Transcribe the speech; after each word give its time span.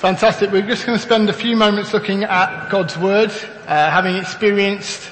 Fantastic. 0.00 0.50
We're 0.50 0.62
just 0.62 0.86
going 0.86 0.96
to 0.96 1.04
spend 1.04 1.28
a 1.28 1.32
few 1.34 1.58
moments 1.58 1.92
looking 1.92 2.24
at 2.24 2.70
God's 2.70 2.96
Word, 2.96 3.30
uh, 3.66 3.90
having 3.90 4.16
experienced 4.16 5.10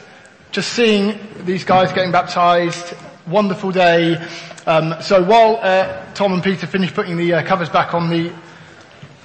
just 0.51 0.73
seeing 0.73 1.19
these 1.45 1.63
guys 1.63 1.93
getting 1.93 2.11
baptized. 2.11 2.95
Wonderful 3.27 3.71
day. 3.71 4.17
Um, 4.65 4.95
so 5.03 5.23
while 5.23 5.57
uh, 5.57 6.07
Tom 6.15 6.33
and 6.33 6.43
Peter 6.43 6.67
finish 6.67 6.95
putting 6.95 7.19
the 7.19 7.35
uh, 7.35 7.43
covers 7.45 7.69
back 7.69 7.93
on 7.93 8.09
the 8.09 8.33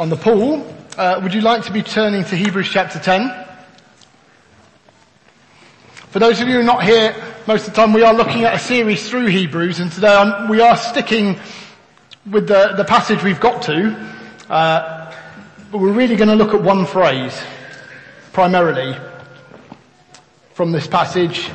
on 0.02 0.10
the 0.10 0.18
pool, 0.18 0.68
uh, 0.98 1.22
would 1.24 1.34
you 1.34 1.40
like 1.40 1.64
to 1.64 1.72
be 1.72 1.82
turning 1.82 2.26
to 2.26 2.36
Hebrews 2.36 2.70
chapter 2.70 3.00
10? 3.00 3.34
For 6.10 6.20
those 6.20 6.42
of 6.42 6.50
you 6.50 6.56
who 6.56 6.60
are 6.60 6.64
not 6.64 6.84
here 6.84 7.16
most 7.48 7.70
of 7.70 7.74
the 7.74 7.78
time, 7.78 7.94
we 7.94 8.04
are 8.04 8.14
looking 8.14 8.44
at 8.44 8.54
a 8.54 8.60
series 8.60 9.10
through 9.10 9.28
Hebrews, 9.28 9.80
and 9.80 9.90
today 9.90 10.14
I'm, 10.14 10.50
we 10.50 10.60
are 10.60 10.76
sticking 10.76 11.40
with 12.30 12.50
the, 12.50 12.74
the 12.76 12.84
passage 12.84 13.24
we've 13.24 13.40
got 13.40 13.62
to. 13.62 14.12
But 15.74 15.80
we're 15.80 15.92
really 15.92 16.16
going 16.16 16.30
to 16.30 16.36
look 16.36 16.54
at 16.54 16.62
one 16.62 16.86
phrase, 16.86 17.36
primarily, 18.32 18.96
from 20.54 20.72
this 20.72 20.86
passage, 20.86 21.50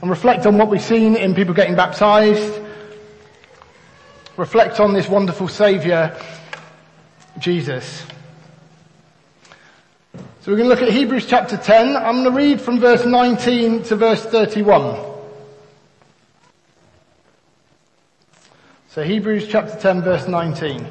and 0.00 0.08
reflect 0.08 0.46
on 0.46 0.56
what 0.56 0.68
we've 0.68 0.80
seen 0.80 1.16
in 1.16 1.34
people 1.34 1.52
getting 1.52 1.74
baptized, 1.74 2.54
reflect 4.36 4.78
on 4.78 4.92
this 4.92 5.08
wonderful 5.08 5.48
Saviour, 5.48 6.16
Jesus. 7.40 8.06
So 10.42 10.52
we're 10.52 10.58
going 10.58 10.68
to 10.68 10.74
look 10.76 10.82
at 10.82 10.92
Hebrews 10.92 11.26
chapter 11.26 11.56
10. 11.56 11.96
I'm 11.96 12.22
going 12.22 12.24
to 12.26 12.30
read 12.30 12.60
from 12.60 12.78
verse 12.78 13.04
19 13.04 13.82
to 13.82 13.96
verse 13.96 14.24
31. 14.24 15.04
So 18.90 19.02
Hebrews 19.02 19.48
chapter 19.48 19.76
10 19.76 20.02
verse 20.02 20.28
19. 20.28 20.86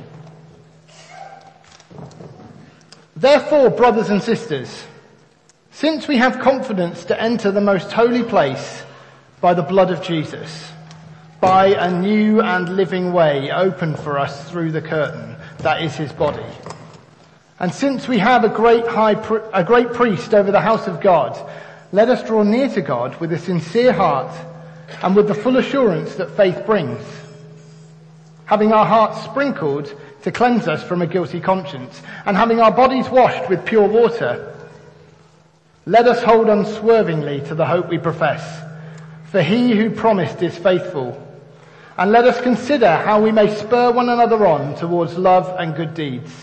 Therefore, 3.15 3.69
brothers 3.69 4.09
and 4.09 4.21
sisters, 4.21 4.85
since 5.71 6.07
we 6.07 6.17
have 6.17 6.39
confidence 6.39 7.05
to 7.05 7.21
enter 7.21 7.49
the 7.49 7.61
most 7.61 7.91
holy 7.91 8.23
place 8.23 8.83
by 9.39 9.53
the 9.53 9.63
blood 9.63 9.89
of 9.89 10.01
Jesus, 10.01 10.71
by 11.39 11.67
a 11.67 11.91
new 12.01 12.41
and 12.41 12.75
living 12.75 13.13
way 13.13 13.51
opened 13.51 13.99
for 13.99 14.19
us 14.19 14.49
through 14.49 14.71
the 14.71 14.81
curtain, 14.81 15.37
that 15.59 15.81
is 15.81 15.95
his 15.95 16.11
body. 16.11 16.45
And 17.59 17.73
since 17.73 18.07
we 18.07 18.17
have 18.17 18.43
a 18.43 18.49
great 18.49 18.85
high, 18.85 19.13
a 19.53 19.63
great 19.63 19.93
priest 19.93 20.33
over 20.33 20.51
the 20.51 20.59
house 20.59 20.87
of 20.87 20.99
God, 20.99 21.37
let 21.93 22.09
us 22.09 22.21
draw 22.23 22.43
near 22.43 22.67
to 22.69 22.81
God 22.81 23.15
with 23.21 23.31
a 23.31 23.39
sincere 23.39 23.93
heart 23.93 24.35
and 25.01 25.15
with 25.15 25.29
the 25.29 25.33
full 25.33 25.55
assurance 25.55 26.15
that 26.15 26.35
faith 26.35 26.65
brings. 26.65 27.01
Having 28.45 28.73
our 28.73 28.85
hearts 28.85 29.23
sprinkled 29.23 29.97
to 30.25 30.31
cleanse 30.31 30.67
us 30.67 30.83
from 30.83 31.03
a 31.03 31.07
guilty 31.07 31.39
conscience, 31.39 32.01
and 32.25 32.35
having 32.35 32.59
our 32.59 32.71
bodies 32.71 33.07
washed 33.09 33.47
with 33.47 33.63
pure 33.63 33.87
water, 33.87 34.57
let 35.85 36.07
us 36.07 36.23
hold 36.23 36.49
unswervingly 36.49 37.41
to 37.41 37.53
the 37.53 37.63
hope 37.63 37.89
we 37.89 37.99
profess. 37.99 38.43
For 39.29 39.43
he 39.43 39.75
who 39.75 39.91
promised 39.91 40.41
is 40.41 40.57
faithful. 40.57 41.21
And 41.95 42.11
let 42.11 42.25
us 42.25 42.41
consider 42.41 42.89
how 42.89 43.21
we 43.21 43.31
may 43.31 43.55
spur 43.55 43.91
one 43.91 44.09
another 44.09 44.47
on 44.47 44.75
towards 44.75 45.15
love 45.15 45.47
and 45.59 45.75
good 45.75 45.93
deeds. 45.93 46.33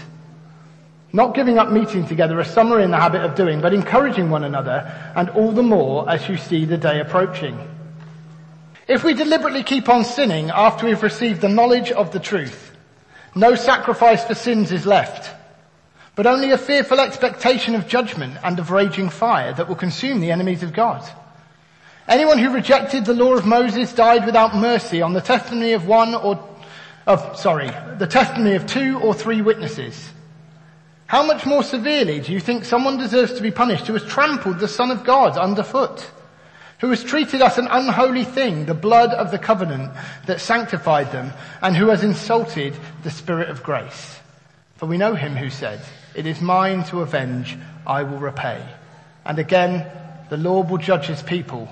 Not 1.13 1.35
giving 1.35 1.59
up 1.59 1.73
meeting 1.73 2.07
together 2.07 2.39
as 2.39 2.55
some 2.55 2.73
are 2.73 2.79
in 2.79 2.93
the 2.93 3.01
habit 3.01 3.23
of 3.23 3.35
doing, 3.35 3.61
but 3.61 3.75
encouraging 3.75 4.31
one 4.31 4.45
another, 4.45 5.13
and 5.17 5.29
all 5.31 5.51
the 5.51 5.65
more 5.65 6.09
as 6.09 6.29
you 6.29 6.37
see 6.37 6.67
the 6.67 6.79
day 6.79 7.01
approaching. 7.01 7.59
If 8.87 9.03
we 9.03 9.15
deliberately 9.15 9.65
keep 9.65 9.89
on 9.89 10.05
sinning 10.05 10.51
after 10.51 10.87
we've 10.87 11.03
received 11.03 11.41
the 11.41 11.49
knowledge 11.49 11.91
of 11.91 12.13
the 12.13 12.21
truth, 12.21 12.72
no 13.35 13.55
sacrifice 13.55 14.25
for 14.25 14.35
sins 14.35 14.73
is 14.73 14.87
left, 14.87 15.35
but 16.15 16.27
only 16.27 16.51
a 16.51 16.59
fearful 16.59 17.01
expectation 17.01 17.75
of 17.75 17.89
judgment 17.89 18.37
and 18.45 18.59
of 18.59 18.71
raging 18.71 19.09
fire 19.09 19.53
that 19.55 19.69
will 19.69 19.77
consume 19.77 20.21
the 20.21 20.31
enemies 20.31 20.63
of 20.63 20.73
God. 20.73 21.03
Anyone 22.09 22.39
who 22.39 22.53
rejected 22.53 23.05
the 23.05 23.15
law 23.15 23.35
of 23.35 23.47
Moses 23.47 23.93
died 23.93 24.27
without 24.27 24.55
mercy 24.55 25.01
on 25.01 25.13
the 25.13 25.21
testimony 25.21 25.73
of 25.73 25.87
one 25.87 26.15
or, 26.15 26.47
of, 27.07 27.39
sorry, 27.39 27.71
the 27.99 28.07
testimony 28.07 28.55
of 28.55 28.67
two 28.67 28.99
or 28.99 29.15
three 29.15 29.41
witnesses. 29.41 30.11
How 31.07 31.25
much 31.25 31.47
more 31.47 31.63
severely 31.63 32.21
do 32.21 32.33
you 32.33 32.41
think 32.41 32.65
someone 32.65 32.99
deserves 32.99 33.35
to 33.35 33.43
be 33.43 33.51
punished 33.51 33.87
who 33.87 33.93
has 33.93 34.05
trampled 34.05 34.59
the 34.59 34.69
Son 34.69 34.91
of 34.91 35.05
God 35.05 35.39
underfoot? 35.39 36.11
Who 36.83 36.91
has 36.91 37.05
treated 37.05 37.41
us 37.41 37.59
an 37.59 37.69
unholy 37.71 38.25
thing, 38.25 38.67
the 38.67 38.75
blood 38.75 39.11
of 39.11 39.31
the 39.31 39.39
covenant 39.39 39.93
that 40.27 40.41
sanctified 40.41 41.13
them, 41.13 41.33
and 41.63 41.77
who 41.77 41.91
has 41.91 42.03
insulted 42.03 42.75
the 43.05 43.11
Spirit 43.11 43.49
of 43.49 43.63
grace. 43.63 44.19
For 44.79 44.87
we 44.87 44.99
know 44.99 45.15
him 45.15 45.37
who 45.37 45.49
said, 45.49 45.81
It 46.17 46.27
is 46.27 46.41
mine 46.41 46.83
to 46.87 47.03
avenge, 47.03 47.57
I 47.87 48.03
will 48.03 48.19
repay. 48.19 48.67
And 49.25 49.39
again, 49.39 49.87
the 50.29 50.37
Lord 50.37 50.71
will 50.71 50.79
judge 50.79 51.07
his 51.07 51.23
people. 51.23 51.69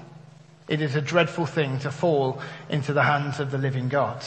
It 0.68 0.80
is 0.80 0.94
a 0.94 1.00
dreadful 1.00 1.46
thing 1.46 1.80
to 1.80 1.90
fall 1.90 2.40
into 2.68 2.92
the 2.92 3.02
hands 3.02 3.40
of 3.40 3.50
the 3.50 3.58
living 3.58 3.88
God. 3.88 4.24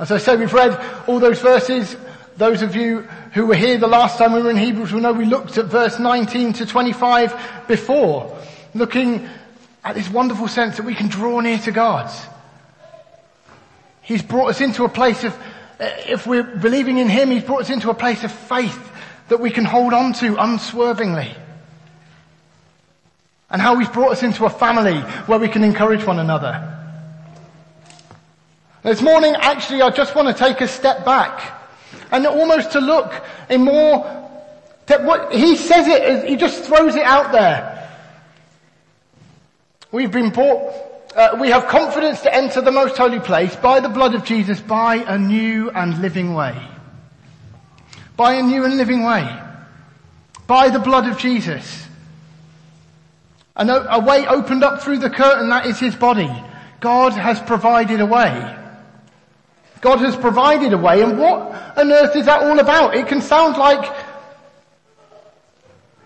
As 0.00 0.10
I 0.10 0.18
say, 0.18 0.34
we've 0.34 0.52
read 0.52 1.06
all 1.06 1.20
those 1.20 1.40
verses. 1.40 1.96
Those 2.36 2.62
of 2.62 2.74
you 2.74 3.02
who 3.34 3.46
were 3.46 3.54
here 3.54 3.78
the 3.78 3.86
last 3.86 4.18
time 4.18 4.32
we 4.32 4.42
were 4.42 4.50
in 4.50 4.56
Hebrews 4.56 4.92
will 4.92 5.00
know 5.00 5.12
we 5.12 5.26
looked 5.26 5.58
at 5.58 5.66
verse 5.66 6.00
19 6.00 6.54
to 6.54 6.66
25 6.66 7.68
before 7.68 8.36
looking 8.74 9.28
at 9.84 9.94
this 9.94 10.08
wonderful 10.08 10.48
sense 10.48 10.76
that 10.76 10.86
we 10.86 10.94
can 10.94 11.08
draw 11.08 11.40
near 11.40 11.58
to 11.58 11.72
God. 11.72 12.10
He's 14.02 14.22
brought 14.22 14.48
us 14.48 14.60
into 14.60 14.84
a 14.84 14.88
place 14.88 15.24
of, 15.24 15.34
uh, 15.80 15.90
if 16.06 16.26
we're 16.26 16.42
believing 16.42 16.98
in 16.98 17.08
Him, 17.08 17.30
He's 17.30 17.42
brought 17.42 17.62
us 17.62 17.70
into 17.70 17.90
a 17.90 17.94
place 17.94 18.22
of 18.24 18.32
faith 18.32 18.92
that 19.28 19.40
we 19.40 19.50
can 19.50 19.64
hold 19.64 19.92
on 19.92 20.12
to 20.14 20.36
unswervingly. 20.36 21.34
And 23.50 23.62
how 23.62 23.78
He's 23.78 23.88
brought 23.88 24.12
us 24.12 24.22
into 24.22 24.44
a 24.44 24.50
family 24.50 25.00
where 25.26 25.38
we 25.38 25.48
can 25.48 25.64
encourage 25.64 26.04
one 26.04 26.18
another. 26.18 26.70
This 28.82 29.00
morning, 29.00 29.34
actually, 29.34 29.80
I 29.80 29.88
just 29.90 30.14
want 30.14 30.28
to 30.28 30.34
take 30.34 30.60
a 30.60 30.68
step 30.68 31.06
back 31.06 31.62
and 32.10 32.26
almost 32.26 32.72
to 32.72 32.80
look 32.80 33.24
in 33.48 33.64
more, 33.64 34.00
what, 34.86 35.32
he 35.32 35.56
says 35.56 35.88
it, 35.88 36.28
he 36.28 36.36
just 36.36 36.64
throws 36.64 36.94
it 36.94 37.02
out 37.02 37.32
there. 37.32 37.73
We've 39.94 40.10
been 40.10 40.30
bought, 40.30 40.74
uh, 41.14 41.36
we 41.40 41.50
have 41.50 41.68
confidence 41.68 42.22
to 42.22 42.34
enter 42.34 42.60
the 42.60 42.72
most 42.72 42.96
holy 42.96 43.20
place 43.20 43.54
by 43.54 43.78
the 43.78 43.88
blood 43.88 44.16
of 44.16 44.24
Jesus 44.24 44.60
by 44.60 44.96
a 44.96 45.16
new 45.16 45.70
and 45.70 46.02
living 46.02 46.34
way. 46.34 46.60
By 48.16 48.34
a 48.34 48.42
new 48.42 48.64
and 48.64 48.76
living 48.76 49.04
way. 49.04 49.40
By 50.48 50.70
the 50.70 50.80
blood 50.80 51.06
of 51.06 51.18
Jesus. 51.18 51.86
And 53.54 53.70
a, 53.70 53.94
a 53.94 54.04
way 54.04 54.26
opened 54.26 54.64
up 54.64 54.82
through 54.82 54.98
the 54.98 55.10
curtain, 55.10 55.50
that 55.50 55.66
is 55.66 55.78
his 55.78 55.94
body. 55.94 56.42
God 56.80 57.12
has 57.12 57.38
provided 57.38 58.00
a 58.00 58.06
way. 58.06 58.58
God 59.80 60.00
has 60.00 60.16
provided 60.16 60.72
a 60.72 60.78
way, 60.78 61.02
and 61.02 61.20
what 61.20 61.78
on 61.78 61.92
earth 61.92 62.16
is 62.16 62.26
that 62.26 62.42
all 62.42 62.58
about? 62.58 62.96
It 62.96 63.06
can 63.06 63.20
sound 63.20 63.56
like 63.58 63.84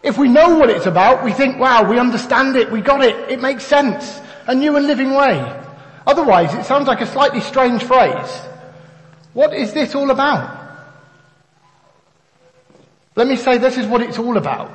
if 0.03 0.17
we 0.17 0.29
know 0.29 0.59
what 0.59 0.71
it's 0.71 0.87
about, 0.87 1.25
we 1.25 1.33
think, 1.33 1.59
wow, 1.59 1.89
we 1.89 1.99
understand 1.99 2.57
it, 2.57 2.71
we 2.71 2.81
got 2.81 3.03
it, 3.03 3.31
it 3.31 3.41
makes 3.41 3.65
sense. 3.65 4.21
A 4.47 4.55
new 4.55 4.77
and 4.77 4.87
living 4.87 5.13
way. 5.13 5.63
Otherwise, 6.07 6.55
it 6.55 6.65
sounds 6.65 6.87
like 6.87 7.01
a 7.01 7.07
slightly 7.07 7.41
strange 7.41 7.83
phrase. 7.83 8.41
What 9.35 9.53
is 9.53 9.73
this 9.73 9.95
all 9.95 10.11
about? 10.11 10.57
Let 13.15 13.27
me 13.27 13.37
say 13.37 13.59
this 13.59 13.77
is 13.77 13.87
what 13.87 14.01
it's 14.01 14.19
all 14.19 14.37
about. 14.37 14.71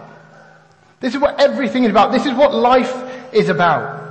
This 1.00 1.16
is 1.16 1.20
what 1.20 1.40
everything 1.40 1.86
is 1.86 1.90
about. 1.90 2.12
This 2.12 2.26
is 2.26 2.34
what 2.34 2.54
life 2.54 2.94
is 3.34 3.50
about. 3.50 4.02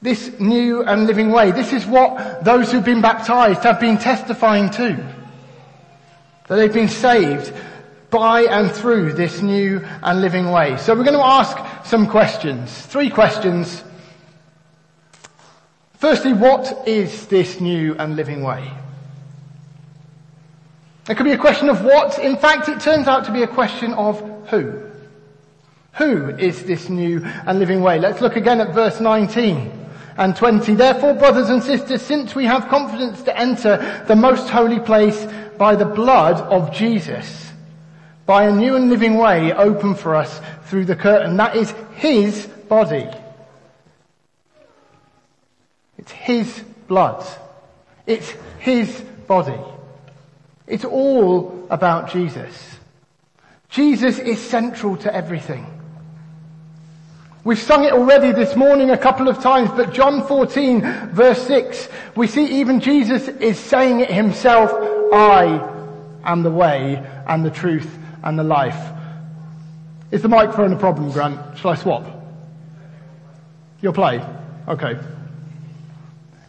This 0.00 0.38
new 0.38 0.84
and 0.84 1.06
living 1.06 1.32
way. 1.32 1.50
This 1.50 1.72
is 1.72 1.84
what 1.86 2.44
those 2.44 2.70
who've 2.70 2.84
been 2.84 3.00
baptized 3.00 3.62
have 3.64 3.80
been 3.80 3.98
testifying 3.98 4.70
to. 4.70 5.14
That 6.48 6.56
they've 6.56 6.72
been 6.72 6.88
saved 6.88 7.52
by 8.16 8.44
and 8.44 8.72
through 8.72 9.12
this 9.12 9.42
new 9.42 9.78
and 10.02 10.22
living 10.22 10.50
way. 10.50 10.78
So 10.78 10.94
we're 10.94 11.04
going 11.04 11.18
to 11.18 11.24
ask 11.24 11.58
some 11.84 12.06
questions. 12.06 12.72
Three 12.86 13.10
questions. 13.10 13.84
Firstly, 15.98 16.32
what 16.32 16.88
is 16.88 17.26
this 17.26 17.60
new 17.60 17.94
and 17.98 18.16
living 18.16 18.42
way? 18.42 18.70
It 21.10 21.16
could 21.18 21.24
be 21.24 21.32
a 21.32 21.38
question 21.38 21.68
of 21.68 21.84
what. 21.84 22.18
In 22.18 22.38
fact, 22.38 22.70
it 22.70 22.80
turns 22.80 23.06
out 23.06 23.26
to 23.26 23.32
be 23.32 23.42
a 23.42 23.46
question 23.46 23.92
of 23.92 24.18
who. 24.48 24.82
Who 25.96 26.30
is 26.30 26.64
this 26.64 26.88
new 26.88 27.20
and 27.22 27.58
living 27.58 27.82
way? 27.82 27.98
Let's 27.98 28.22
look 28.22 28.36
again 28.36 28.62
at 28.62 28.74
verse 28.74 28.98
19 28.98 29.88
and 30.16 30.34
20. 30.34 30.74
Therefore, 30.74 31.12
brothers 31.12 31.50
and 31.50 31.62
sisters, 31.62 32.00
since 32.00 32.34
we 32.34 32.46
have 32.46 32.68
confidence 32.68 33.22
to 33.24 33.38
enter 33.38 34.04
the 34.08 34.16
most 34.16 34.48
holy 34.48 34.80
place 34.80 35.26
by 35.58 35.76
the 35.76 35.84
blood 35.84 36.40
of 36.40 36.72
Jesus, 36.72 37.45
by 38.26 38.44
a 38.44 38.52
new 38.52 38.74
and 38.74 38.90
living 38.90 39.14
way 39.14 39.52
open 39.52 39.94
for 39.94 40.16
us 40.16 40.40
through 40.64 40.84
the 40.84 40.96
curtain. 40.96 41.36
That 41.36 41.56
is 41.56 41.72
His 41.94 42.46
body. 42.68 43.08
It's 45.96 46.10
His 46.10 46.64
blood. 46.88 47.24
It's 48.06 48.28
His 48.58 49.00
body. 49.28 49.58
It's 50.66 50.84
all 50.84 51.66
about 51.70 52.10
Jesus. 52.10 52.76
Jesus 53.68 54.18
is 54.18 54.40
central 54.40 54.96
to 54.98 55.14
everything. 55.14 55.72
We've 57.44 57.58
sung 57.58 57.84
it 57.84 57.92
already 57.92 58.32
this 58.32 58.56
morning 58.56 58.90
a 58.90 58.98
couple 58.98 59.28
of 59.28 59.40
times, 59.40 59.70
but 59.70 59.92
John 59.92 60.26
14 60.26 61.10
verse 61.12 61.46
6, 61.46 61.88
we 62.16 62.26
see 62.26 62.60
even 62.60 62.80
Jesus 62.80 63.28
is 63.28 63.56
saying 63.56 64.00
it 64.00 64.10
himself, 64.10 64.72
I 65.12 65.60
am 66.24 66.42
the 66.42 66.50
way 66.50 66.96
and 67.28 67.44
the 67.44 67.50
truth 67.50 67.88
and 68.26 68.36
the 68.36 68.42
life. 68.42 68.92
Is 70.10 70.20
the 70.20 70.28
microphone 70.28 70.72
a 70.72 70.76
problem, 70.76 71.12
Grant? 71.12 71.56
Shall 71.58 71.70
I 71.70 71.76
swap? 71.76 72.04
You'll 73.80 73.92
play? 73.92 74.20
Okay. 74.66 74.98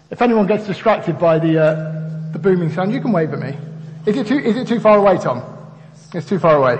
If 0.09 0.21
anyone 0.23 0.47
gets 0.47 0.65
distracted 0.65 1.19
by 1.19 1.37
the, 1.37 1.59
uh, 1.59 2.31
the 2.31 2.39
booming 2.39 2.71
sound, 2.71 2.91
you 2.91 2.99
can 2.99 3.11
wave 3.11 3.31
at 3.31 3.39
me. 3.39 3.55
Is 4.07 4.17
it 4.17 4.25
too, 4.25 4.39
is 4.39 4.57
it 4.57 4.67
too 4.67 4.79
far 4.79 4.97
away, 4.97 5.17
Tom? 5.17 5.43
It's 6.15 6.27
too 6.27 6.39
far 6.39 6.55
away. 6.55 6.77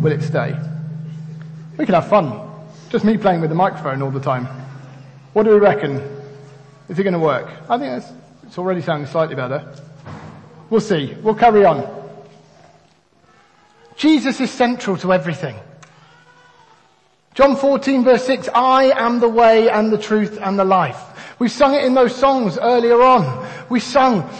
Will 0.00 0.12
it 0.12 0.22
stay? 0.22 0.56
We 1.76 1.86
can 1.86 1.94
have 1.94 2.08
fun. 2.08 2.40
Just 2.90 3.04
me 3.04 3.16
playing 3.18 3.40
with 3.40 3.50
the 3.50 3.56
microphone 3.56 4.00
all 4.00 4.12
the 4.12 4.20
time. 4.20 4.46
What 5.32 5.42
do 5.42 5.50
we 5.50 5.58
reckon? 5.58 5.96
Is 6.88 7.00
it 7.00 7.02
going 7.02 7.14
to 7.14 7.18
work? 7.18 7.50
I 7.68 7.78
think 7.78 8.00
it's, 8.00 8.12
it's 8.44 8.58
already 8.58 8.80
sounding 8.80 9.08
slightly 9.08 9.34
better. 9.34 9.74
We'll 10.70 10.80
see. 10.80 11.14
We'll 11.22 11.34
carry 11.34 11.64
on. 11.64 12.02
Jesus 13.96 14.40
is 14.40 14.50
central 14.50 14.96
to 14.98 15.12
everything. 15.12 15.56
John 17.34 17.56
14 17.56 18.04
verse 18.04 18.24
6, 18.24 18.48
I 18.54 18.92
am 18.92 19.20
the 19.20 19.28
way 19.28 19.68
and 19.68 19.92
the 19.92 19.98
truth 19.98 20.38
and 20.40 20.58
the 20.58 20.64
life. 20.64 21.00
We 21.38 21.48
sung 21.48 21.74
it 21.74 21.84
in 21.84 21.94
those 21.94 22.14
songs 22.14 22.58
earlier 22.58 23.02
on. 23.02 23.48
We 23.68 23.80
sung, 23.80 24.30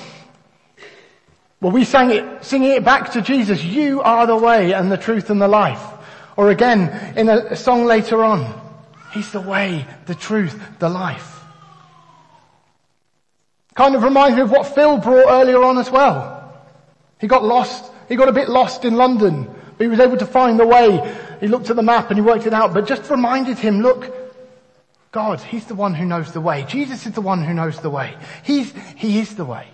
well, 1.61 1.73
we 1.73 1.85
sang 1.85 2.11
it, 2.11 2.45
singing 2.45 2.71
it 2.71 2.85
back 2.85 3.13
to 3.13 3.23
Jesus. 3.23 3.65
You 3.65 4.01
are 4.03 4.27
the 4.27 4.37
way 4.37 4.73
and 4.73 4.93
the 4.93 4.97
truth 4.97 5.31
and 5.31 5.43
the 5.43 5.49
life. 5.49 5.83
Or 6.37 6.51
again, 6.51 7.17
in 7.17 7.29
a 7.29 7.57
song 7.57 7.85
later 7.85 8.23
on, 8.23 8.61
He's 9.13 9.31
the 9.31 9.41
way, 9.41 9.87
the 10.07 10.15
truth, 10.15 10.61
the 10.79 10.89
life. 10.89 11.34
Kind 13.75 13.95
of 13.95 14.03
reminds 14.03 14.37
me 14.37 14.43
of 14.43 14.51
what 14.51 14.75
Phil 14.75 14.99
brought 14.99 15.29
earlier 15.29 15.63
on 15.63 15.79
as 15.79 15.91
well. 15.91 16.53
He 17.19 17.27
got 17.27 17.45
lost, 17.45 17.91
he 18.09 18.17
got 18.17 18.29
a 18.29 18.33
bit 18.33 18.49
lost 18.49 18.85
in 18.85 18.97
London, 18.97 19.45
but 19.77 19.85
he 19.85 19.89
was 19.89 20.01
able 20.01 20.17
to 20.17 20.27
find 20.27 20.59
the 20.59 20.67
way. 20.67 21.17
He 21.41 21.49
looked 21.49 21.71
at 21.71 21.77
the 21.77 21.83
map 21.83 22.11
and 22.11 22.19
he 22.19 22.23
worked 22.23 22.47
it 22.47 22.55
out, 22.55 22.73
but 22.73 22.87
just 22.87 23.11
reminded 23.11 23.59
him, 23.59 23.81
look, 23.81 24.13
God, 25.15 25.41
He's 25.41 25.65
the 25.67 25.77
one 25.77 25.95
who 25.95 26.05
knows 26.05 26.33
the 26.33 26.41
way. 26.41 26.65
Jesus 26.69 27.07
is 27.07 27.13
the 27.13 27.21
one 27.21 27.45
who 27.45 27.55
knows 27.55 27.79
the 27.79 27.89
way. 27.89 28.17
He's, 28.43 28.73
He 28.97 29.21
is 29.21 29.37
the 29.37 29.45
way. 29.45 29.69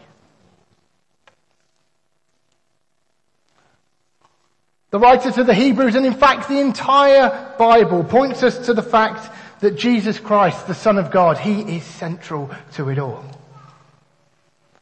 The 4.91 4.99
writer 4.99 5.33
to 5.33 5.45
the 5.45 5.55
Hebrews, 5.55 5.95
and 5.95 6.05
in 6.05 6.13
fact 6.13 6.47
the 6.47 6.61
entire 6.61 7.55
Bible, 7.59 8.05
points 8.05 8.43
us 8.43 8.67
to 8.67 8.75
the 8.75 8.83
fact 8.83 9.35
that 9.61 9.77
Jesus 9.77 10.19
Christ, 10.19 10.67
the 10.67 10.75
Son 10.75 10.99
of 10.99 11.11
God, 11.11 11.39
He 11.39 11.77
is 11.77 11.85
central 11.85 12.51
to 12.73 12.91
it 12.91 12.99
all. 12.99 13.25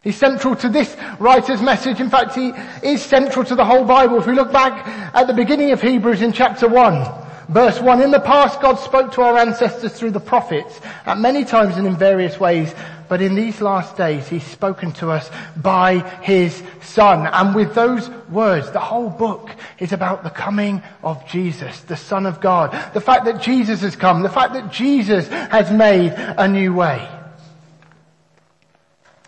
He's 0.08 0.16
central 0.16 0.56
to 0.56 0.70
this 0.70 0.96
writer's 1.18 1.60
message. 1.60 2.00
In 2.00 2.08
fact, 2.08 2.34
He 2.34 2.54
is 2.82 3.04
central 3.04 3.44
to 3.44 3.54
the 3.54 3.62
whole 3.62 3.84
Bible. 3.84 4.16
If 4.16 4.26
we 4.26 4.32
look 4.32 4.50
back 4.50 4.88
at 5.14 5.26
the 5.26 5.34
beginning 5.34 5.70
of 5.72 5.82
Hebrews 5.82 6.22
in 6.22 6.32
chapter 6.32 6.66
1, 6.66 7.06
verse 7.50 7.78
1, 7.78 8.00
in 8.00 8.10
the 8.10 8.18
past 8.18 8.58
God 8.62 8.76
spoke 8.76 9.12
to 9.12 9.20
our 9.20 9.36
ancestors 9.36 9.92
through 9.92 10.12
the 10.12 10.18
prophets 10.18 10.80
at 11.04 11.18
many 11.18 11.44
times 11.44 11.76
and 11.76 11.86
in 11.86 11.94
various 11.94 12.40
ways, 12.40 12.74
but 13.10 13.20
in 13.20 13.34
these 13.34 13.60
last 13.60 13.98
days 13.98 14.26
He's 14.26 14.46
spoken 14.46 14.92
to 14.92 15.10
us 15.10 15.30
by 15.58 15.98
His 16.22 16.62
Son. 16.80 17.26
And 17.26 17.54
with 17.54 17.74
those 17.74 18.08
words, 18.30 18.70
the 18.70 18.80
whole 18.80 19.10
book 19.10 19.50
is 19.78 19.92
about 19.92 20.24
the 20.24 20.30
coming 20.30 20.82
of 21.02 21.28
Jesus, 21.28 21.80
the 21.80 21.96
Son 21.98 22.24
of 22.24 22.40
God. 22.40 22.70
The 22.94 23.02
fact 23.02 23.26
that 23.26 23.42
Jesus 23.42 23.82
has 23.82 23.94
come, 23.94 24.22
the 24.22 24.30
fact 24.30 24.54
that 24.54 24.72
Jesus 24.72 25.28
has 25.28 25.70
made 25.70 26.14
a 26.16 26.48
new 26.48 26.72
way. 26.72 27.06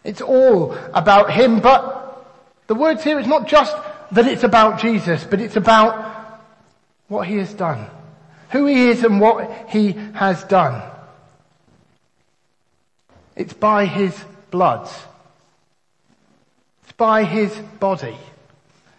It's 0.04 0.20
all 0.20 0.74
about 0.94 1.30
Him, 1.30 1.60
but 1.60 2.26
the 2.66 2.74
words 2.74 3.04
here, 3.04 3.18
it's 3.18 3.28
not 3.28 3.48
just 3.48 3.76
that 4.12 4.26
it's 4.26 4.44
about 4.44 4.80
Jesus, 4.80 5.24
but 5.24 5.40
it's 5.40 5.56
about 5.56 6.40
what 7.08 7.26
He 7.26 7.36
has 7.36 7.52
done. 7.52 7.86
Who 8.50 8.66
He 8.66 8.88
is 8.88 9.04
and 9.04 9.20
what 9.20 9.68
He 9.68 9.92
has 10.14 10.42
done. 10.44 10.82
It's 13.36 13.52
by 13.52 13.86
His 13.86 14.18
blood. 14.50 14.88
It's 16.84 16.92
by 16.92 17.24
His 17.24 17.54
body. 17.78 18.16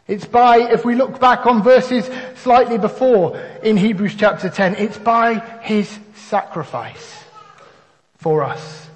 It's 0.07 0.25
by, 0.25 0.57
if 0.57 0.83
we 0.83 0.95
look 0.95 1.19
back 1.19 1.45
on 1.45 1.63
verses 1.63 2.09
slightly 2.35 2.77
before 2.77 3.37
in 3.63 3.77
Hebrews 3.77 4.15
chapter 4.15 4.49
10, 4.49 4.75
it's 4.75 4.97
by 4.97 5.35
His 5.61 5.99
sacrifice 6.15 7.23
for 8.17 8.43
us. 8.43 8.89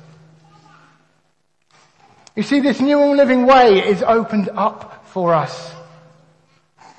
You 2.35 2.43
see, 2.43 2.59
this 2.59 2.81
new 2.81 3.01
and 3.01 3.15
living 3.15 3.45
way 3.45 3.79
is 3.79 4.03
opened 4.03 4.49
up 4.49 5.05
for 5.07 5.33
us 5.33 5.73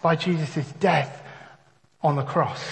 by 0.02 0.16
Jesus' 0.16 0.66
death 0.80 1.22
on 2.02 2.16
the 2.16 2.22
cross. 2.22 2.64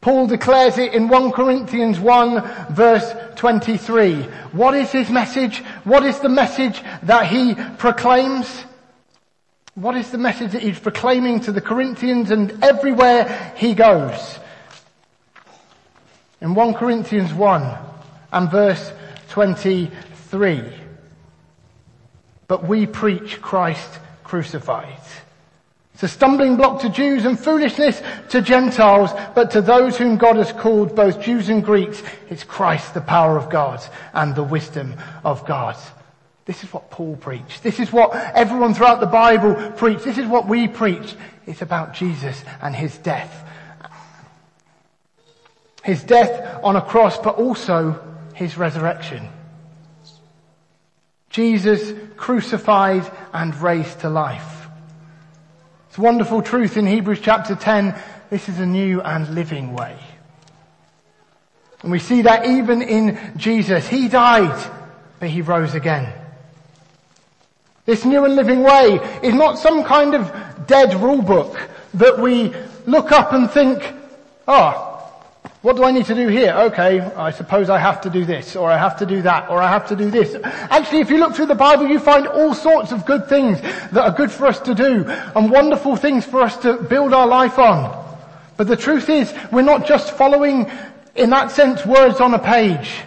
Paul 0.00 0.26
declares 0.26 0.78
it 0.78 0.92
in 0.94 1.08
1 1.08 1.32
Corinthians 1.32 1.98
1 1.98 2.74
verse 2.74 3.10
23. 3.36 4.22
What 4.52 4.74
is 4.74 4.90
his 4.92 5.10
message? 5.10 5.58
What 5.84 6.04
is 6.04 6.20
the 6.20 6.28
message 6.28 6.82
that 7.04 7.26
he 7.26 7.54
proclaims? 7.54 8.64
What 9.74 9.96
is 9.96 10.10
the 10.10 10.18
message 10.18 10.52
that 10.52 10.62
he's 10.62 10.78
proclaiming 10.78 11.40
to 11.40 11.52
the 11.52 11.60
Corinthians 11.60 12.30
and 12.30 12.62
everywhere 12.62 13.54
he 13.56 13.74
goes? 13.74 14.38
In 16.40 16.54
1 16.54 16.74
Corinthians 16.74 17.32
1 17.32 17.78
and 18.32 18.50
verse 18.50 18.92
23. 19.34 20.62
But 22.46 22.68
we 22.68 22.86
preach 22.86 23.42
Christ 23.42 23.98
crucified. 24.22 25.00
It's 25.92 26.04
a 26.04 26.08
stumbling 26.08 26.56
block 26.56 26.82
to 26.82 26.88
Jews 26.88 27.24
and 27.24 27.36
foolishness 27.36 28.00
to 28.28 28.40
Gentiles, 28.40 29.10
but 29.34 29.50
to 29.50 29.60
those 29.60 29.98
whom 29.98 30.18
God 30.18 30.36
has 30.36 30.52
called, 30.52 30.94
both 30.94 31.20
Jews 31.20 31.48
and 31.48 31.64
Greeks, 31.64 32.00
it's 32.30 32.44
Christ, 32.44 32.94
the 32.94 33.00
power 33.00 33.36
of 33.36 33.50
God 33.50 33.82
and 34.12 34.36
the 34.36 34.44
wisdom 34.44 34.94
of 35.24 35.44
God. 35.44 35.76
This 36.44 36.62
is 36.62 36.72
what 36.72 36.92
Paul 36.92 37.16
preached. 37.16 37.64
This 37.64 37.80
is 37.80 37.92
what 37.92 38.14
everyone 38.36 38.72
throughout 38.72 39.00
the 39.00 39.06
Bible 39.06 39.56
preached. 39.72 40.04
This 40.04 40.18
is 40.18 40.28
what 40.28 40.46
we 40.46 40.68
preach. 40.68 41.16
It's 41.44 41.62
about 41.62 41.92
Jesus 41.92 42.40
and 42.62 42.72
his 42.72 42.96
death. 42.98 43.44
His 45.82 46.04
death 46.04 46.60
on 46.62 46.76
a 46.76 46.82
cross, 46.82 47.18
but 47.18 47.34
also 47.34 48.00
his 48.34 48.58
resurrection. 48.58 49.28
Jesus 51.34 51.92
crucified 52.16 53.10
and 53.32 53.56
raised 53.56 53.98
to 54.02 54.08
life. 54.08 54.68
It's 55.88 55.98
a 55.98 56.00
wonderful 56.00 56.42
truth 56.42 56.76
in 56.76 56.86
Hebrews 56.86 57.18
chapter 57.20 57.56
10. 57.56 58.00
This 58.30 58.48
is 58.48 58.60
a 58.60 58.66
new 58.66 59.00
and 59.00 59.34
living 59.34 59.74
way. 59.74 59.98
And 61.82 61.90
we 61.90 61.98
see 61.98 62.22
that 62.22 62.46
even 62.46 62.82
in 62.82 63.32
Jesus. 63.36 63.88
He 63.88 64.06
died, 64.06 64.70
but 65.18 65.28
he 65.28 65.42
rose 65.42 65.74
again. 65.74 66.12
This 67.84 68.04
new 68.04 68.24
and 68.24 68.36
living 68.36 68.62
way 68.62 69.00
is 69.24 69.34
not 69.34 69.58
some 69.58 69.82
kind 69.82 70.14
of 70.14 70.68
dead 70.68 70.94
rule 71.02 71.20
book 71.20 71.58
that 71.94 72.16
we 72.16 72.54
look 72.86 73.10
up 73.10 73.32
and 73.32 73.50
think, 73.50 73.82
oh, 74.46 74.93
what 75.64 75.76
do 75.76 75.84
I 75.84 75.92
need 75.92 76.04
to 76.04 76.14
do 76.14 76.28
here? 76.28 76.52
Okay, 76.52 77.00
I 77.00 77.30
suppose 77.30 77.70
I 77.70 77.78
have 77.78 78.02
to 78.02 78.10
do 78.10 78.26
this, 78.26 78.54
or 78.54 78.70
I 78.70 78.76
have 78.76 78.98
to 78.98 79.06
do 79.06 79.22
that, 79.22 79.48
or 79.48 79.62
I 79.62 79.68
have 79.68 79.88
to 79.88 79.96
do 79.96 80.10
this. 80.10 80.34
Actually, 80.44 81.00
if 81.00 81.08
you 81.08 81.16
look 81.16 81.34
through 81.34 81.46
the 81.46 81.54
Bible, 81.54 81.88
you 81.88 81.98
find 81.98 82.26
all 82.26 82.52
sorts 82.52 82.92
of 82.92 83.06
good 83.06 83.30
things 83.30 83.62
that 83.62 83.96
are 83.96 84.10
good 84.10 84.30
for 84.30 84.44
us 84.44 84.60
to 84.60 84.74
do, 84.74 85.06
and 85.08 85.50
wonderful 85.50 85.96
things 85.96 86.26
for 86.26 86.42
us 86.42 86.58
to 86.58 86.74
build 86.74 87.14
our 87.14 87.26
life 87.26 87.58
on. 87.58 87.80
But 88.58 88.66
the 88.66 88.76
truth 88.76 89.08
is, 89.08 89.32
we're 89.50 89.62
not 89.62 89.86
just 89.86 90.12
following, 90.18 90.70
in 91.14 91.30
that 91.30 91.50
sense, 91.50 91.86
words 91.86 92.20
on 92.20 92.34
a 92.34 92.38
page, 92.38 93.00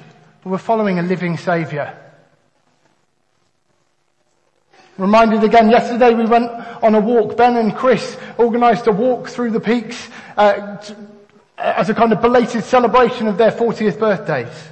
but 0.44 0.50
we're 0.50 0.58
following 0.58 0.98
a 0.98 1.04
living 1.04 1.38
Saviour. 1.38 1.94
Reminded 4.98 5.44
again, 5.44 5.70
yesterday 5.70 6.16
we 6.16 6.26
went 6.26 6.50
on 6.82 6.96
a 6.96 7.00
walk. 7.00 7.38
Ben 7.38 7.56
and 7.56 7.76
Chris 7.76 8.18
organised 8.40 8.88
a 8.88 8.92
walk 8.92 9.28
through 9.28 9.52
the 9.52 9.60
peaks 9.60 10.10
uh, 10.38 10.78
Uh, 11.58 11.74
as 11.76 11.90
a 11.90 11.94
kind 11.94 12.14
of 12.14 12.22
belated 12.22 12.64
celebration 12.64 13.28
of 13.28 13.38
their 13.38 13.52
40th 13.52 13.98
birthdays. 14.00 14.70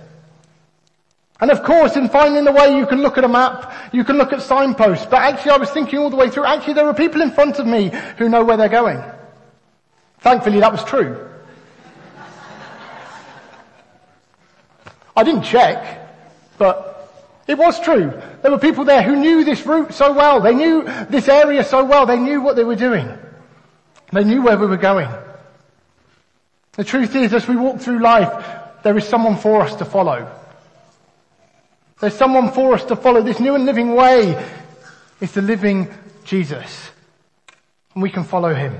And 1.41 1.51
of 1.51 1.63
course, 1.63 1.95
in 1.95 2.09
finding 2.09 2.45
the 2.45 2.51
way, 2.51 2.77
you 2.77 2.85
can 2.85 3.01
look 3.01 3.17
at 3.17 3.23
a 3.23 3.27
map, 3.27 3.73
you 3.91 4.03
can 4.03 4.17
look 4.17 4.31
at 4.31 4.41
signposts, 4.41 5.05
but 5.05 5.17
actually 5.17 5.51
I 5.51 5.57
was 5.57 5.69
thinking 5.71 5.99
all 5.99 6.09
the 6.09 6.15
way 6.15 6.29
through, 6.29 6.45
actually 6.45 6.75
there 6.75 6.87
are 6.87 6.93
people 6.93 7.21
in 7.21 7.31
front 7.31 7.59
of 7.59 7.65
me 7.65 7.91
who 8.17 8.29
know 8.29 8.43
where 8.43 8.55
they're 8.55 8.69
going. 8.69 9.03
Thankfully 10.19 10.59
that 10.59 10.71
was 10.71 10.83
true. 10.83 11.29
I 15.17 15.23
didn't 15.23 15.43
check. 15.43 16.05
But 16.57 17.11
it 17.47 17.57
was 17.57 17.79
true. 17.79 18.13
There 18.41 18.51
were 18.51 18.59
people 18.59 18.85
there 18.85 19.01
who 19.01 19.15
knew 19.15 19.43
this 19.43 19.65
route 19.65 19.93
so 19.93 20.13
well. 20.13 20.41
They 20.41 20.53
knew 20.53 20.83
this 21.09 21.27
area 21.27 21.63
so 21.63 21.83
well. 21.83 22.05
They 22.05 22.19
knew 22.19 22.41
what 22.41 22.55
they 22.55 22.63
were 22.63 22.75
doing. 22.75 23.09
They 24.11 24.23
knew 24.23 24.41
where 24.41 24.57
we 24.57 24.67
were 24.67 24.77
going. 24.77 25.09
The 26.75 26.83
truth 26.83 27.15
is, 27.15 27.33
as 27.33 27.47
we 27.47 27.55
walk 27.55 27.79
through 27.79 27.99
life, 27.99 28.45
there 28.83 28.97
is 28.97 29.07
someone 29.07 29.37
for 29.37 29.61
us 29.61 29.75
to 29.77 29.85
follow. 29.85 30.29
There's 31.99 32.13
someone 32.13 32.51
for 32.51 32.73
us 32.73 32.83
to 32.85 32.95
follow. 32.95 33.21
This 33.21 33.39
new 33.39 33.55
and 33.55 33.65
living 33.65 33.95
way 33.95 34.45
is 35.21 35.31
the 35.31 35.41
living 35.41 35.87
Jesus. 36.25 36.91
And 37.93 38.03
we 38.03 38.09
can 38.09 38.25
follow 38.25 38.53
him. 38.53 38.77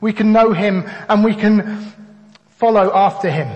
We 0.00 0.14
can 0.14 0.32
know 0.32 0.52
him 0.52 0.88
and 1.08 1.22
we 1.22 1.34
can 1.34 1.92
follow 2.56 2.90
after 2.94 3.30
him. 3.30 3.54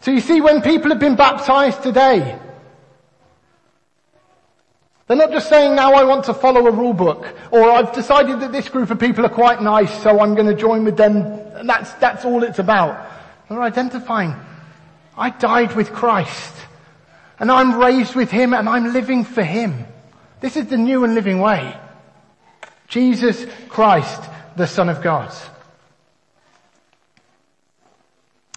So 0.00 0.10
you 0.10 0.20
see, 0.20 0.40
when 0.40 0.62
people 0.62 0.90
have 0.90 1.00
been 1.00 1.16
baptized 1.16 1.82
today, 1.82 2.38
they're 5.06 5.18
not 5.18 5.32
just 5.32 5.50
saying, 5.50 5.74
now 5.74 5.92
I 5.92 6.04
want 6.04 6.24
to 6.24 6.34
follow 6.34 6.66
a 6.66 6.70
rule 6.70 6.94
book, 6.94 7.26
or 7.50 7.70
I've 7.70 7.92
decided 7.92 8.40
that 8.40 8.52
this 8.52 8.70
group 8.70 8.90
of 8.90 8.98
people 8.98 9.26
are 9.26 9.30
quite 9.30 9.60
nice, 9.60 10.02
so 10.02 10.18
I'm 10.20 10.34
going 10.34 10.46
to 10.46 10.54
join 10.54 10.84
with 10.84 10.96
them. 10.96 11.16
And 11.54 11.68
that's, 11.68 11.92
that's 11.94 12.24
all 12.24 12.42
it's 12.42 12.58
about. 12.58 13.10
They're 13.48 13.60
identifying, 13.60 14.34
I 15.16 15.28
died 15.28 15.76
with 15.76 15.92
Christ, 15.92 16.54
and 17.38 17.50
I'm 17.50 17.78
raised 17.78 18.14
with 18.14 18.30
Him, 18.30 18.54
and 18.54 18.66
I'm 18.66 18.94
living 18.94 19.24
for 19.24 19.42
Him. 19.42 19.84
This 20.40 20.56
is 20.56 20.68
the 20.68 20.78
new 20.78 21.04
and 21.04 21.14
living 21.14 21.38
way. 21.38 21.78
Jesus 22.88 23.44
Christ, 23.68 24.22
the 24.56 24.66
Son 24.66 24.88
of 24.88 25.02
God. 25.02 25.34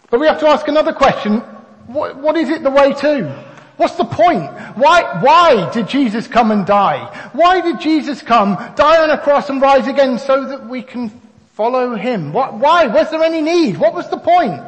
But 0.10 0.22
we 0.22 0.28
have 0.28 0.40
to 0.40 0.48
ask 0.48 0.66
another 0.70 0.94
question. 0.94 1.40
What, 1.88 2.16
what 2.16 2.38
is 2.38 2.50
it 2.50 2.64
the 2.64 2.70
way 2.70 2.94
to? 2.94 3.47
What's 3.78 3.96
the 3.96 4.06
point? 4.06 4.52
Why, 4.76 5.22
why 5.22 5.72
did 5.72 5.88
Jesus 5.88 6.28
come 6.28 6.50
and 6.50 6.66
die? 6.66 7.30
Why 7.34 7.62
did 7.62 7.80
Jesus 7.80 8.24
come, 8.24 8.56
die 8.76 9.04
on 9.04 9.12
a 9.12 9.18
cross 9.20 9.50
and 9.50 9.62
rise 9.62 9.88
again 9.88 10.18
so 10.18 10.46
that 10.46 10.68
we 10.68 10.82
can 10.82 11.10
follow 11.54 11.96
him? 11.96 12.34
What, 12.34 12.56
why? 12.56 12.88
Was 12.88 13.12
there 13.12 13.24
any 13.24 13.42
need? 13.42 13.78
What 13.78 13.94
was 13.94 14.10
the 14.10 14.18
point? 14.18 14.62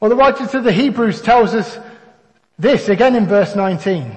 Well, 0.00 0.08
the 0.08 0.16
writer 0.16 0.46
to 0.46 0.60
the 0.60 0.72
Hebrews 0.72 1.22
tells 1.22 1.54
us 1.54 1.78
this 2.58 2.88
again 2.88 3.14
in 3.14 3.26
verse 3.26 3.54
19. 3.54 4.16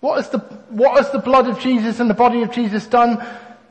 What 0.00 0.16
has 0.16 0.28
the, 0.28 0.38
what 0.68 0.98
has 0.98 1.10
the 1.10 1.18
blood 1.18 1.48
of 1.48 1.58
Jesus 1.58 2.00
and 2.00 2.10
the 2.10 2.14
body 2.14 2.42
of 2.42 2.52
Jesus 2.52 2.86
done? 2.86 3.24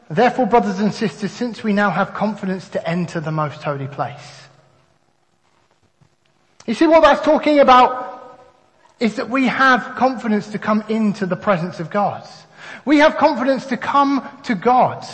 Therefore, 0.10 0.48
brothers 0.48 0.80
and 0.80 0.92
sisters, 0.92 1.32
since 1.32 1.64
we 1.64 1.74
now 1.74 1.92
have 1.92 2.16
confidence 2.16 2.70
to 2.70 2.90
enter 2.90 3.20
the 3.20 3.32
most 3.32 3.62
holy 3.62 3.88
place. 3.88 4.43
You 6.66 6.74
see 6.74 6.88
what 6.88 7.02
that's 7.02 7.22
talking 7.22 7.60
about 7.60 8.14
is 9.00 9.16
that 9.18 9.30
we 9.30 9.48
have 9.48 9.96
confidence 9.96 10.50
to 10.50 10.60
come 10.60 10.84
into 10.88 11.26
the 11.26 11.36
presence 11.36 11.80
of 11.80 11.90
God. 11.90 12.26
We 12.86 13.00
have 13.00 13.18
confidence 13.18 13.66
to 13.68 13.78
come 13.78 14.28
to 14.44 14.56
God. 14.56 15.06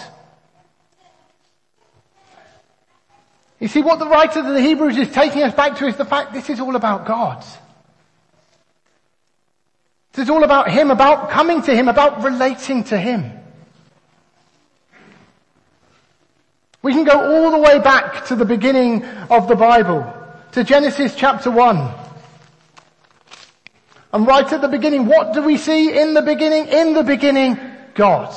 You 3.59 3.67
see, 3.67 3.81
what 3.81 3.99
the 3.99 4.07
writer 4.07 4.39
of 4.39 4.45
the 4.45 4.61
Hebrews 4.61 4.97
is 4.97 5.11
taking 5.11 5.41
us 5.41 5.53
back 5.53 5.77
to 5.77 5.87
is 5.87 5.97
the 5.97 6.05
fact 6.05 6.33
this 6.33 6.49
is 6.49 6.59
all 6.59 6.75
about 6.75 7.05
God. 7.05 7.43
This 10.13 10.23
is 10.25 10.29
all 10.29 10.43
about 10.43 10.69
Him, 10.69 10.91
about 10.91 11.29
coming 11.29 11.61
to 11.63 11.75
Him, 11.75 11.87
about 11.87 12.23
relating 12.23 12.83
to 12.85 12.97
Him. 12.97 13.31
We 16.81 16.93
can 16.93 17.03
go 17.03 17.19
all 17.19 17.51
the 17.51 17.57
way 17.57 17.79
back 17.79 18.27
to 18.27 18.35
the 18.35 18.45
beginning 18.45 19.03
of 19.29 19.47
the 19.47 19.55
Bible 19.55 20.18
to 20.51 20.63
Genesis 20.63 21.15
chapter 21.15 21.51
1. 21.51 21.93
And 24.11 24.25
right 24.25 24.51
at 24.51 24.61
the 24.61 24.67
beginning, 24.67 25.05
what 25.05 25.33
do 25.33 25.43
we 25.43 25.57
see 25.57 25.97
in 25.99 26.13
the 26.13 26.21
beginning? 26.21 26.67
In 26.67 26.93
the 26.93 27.03
beginning, 27.03 27.59
God. 27.93 28.35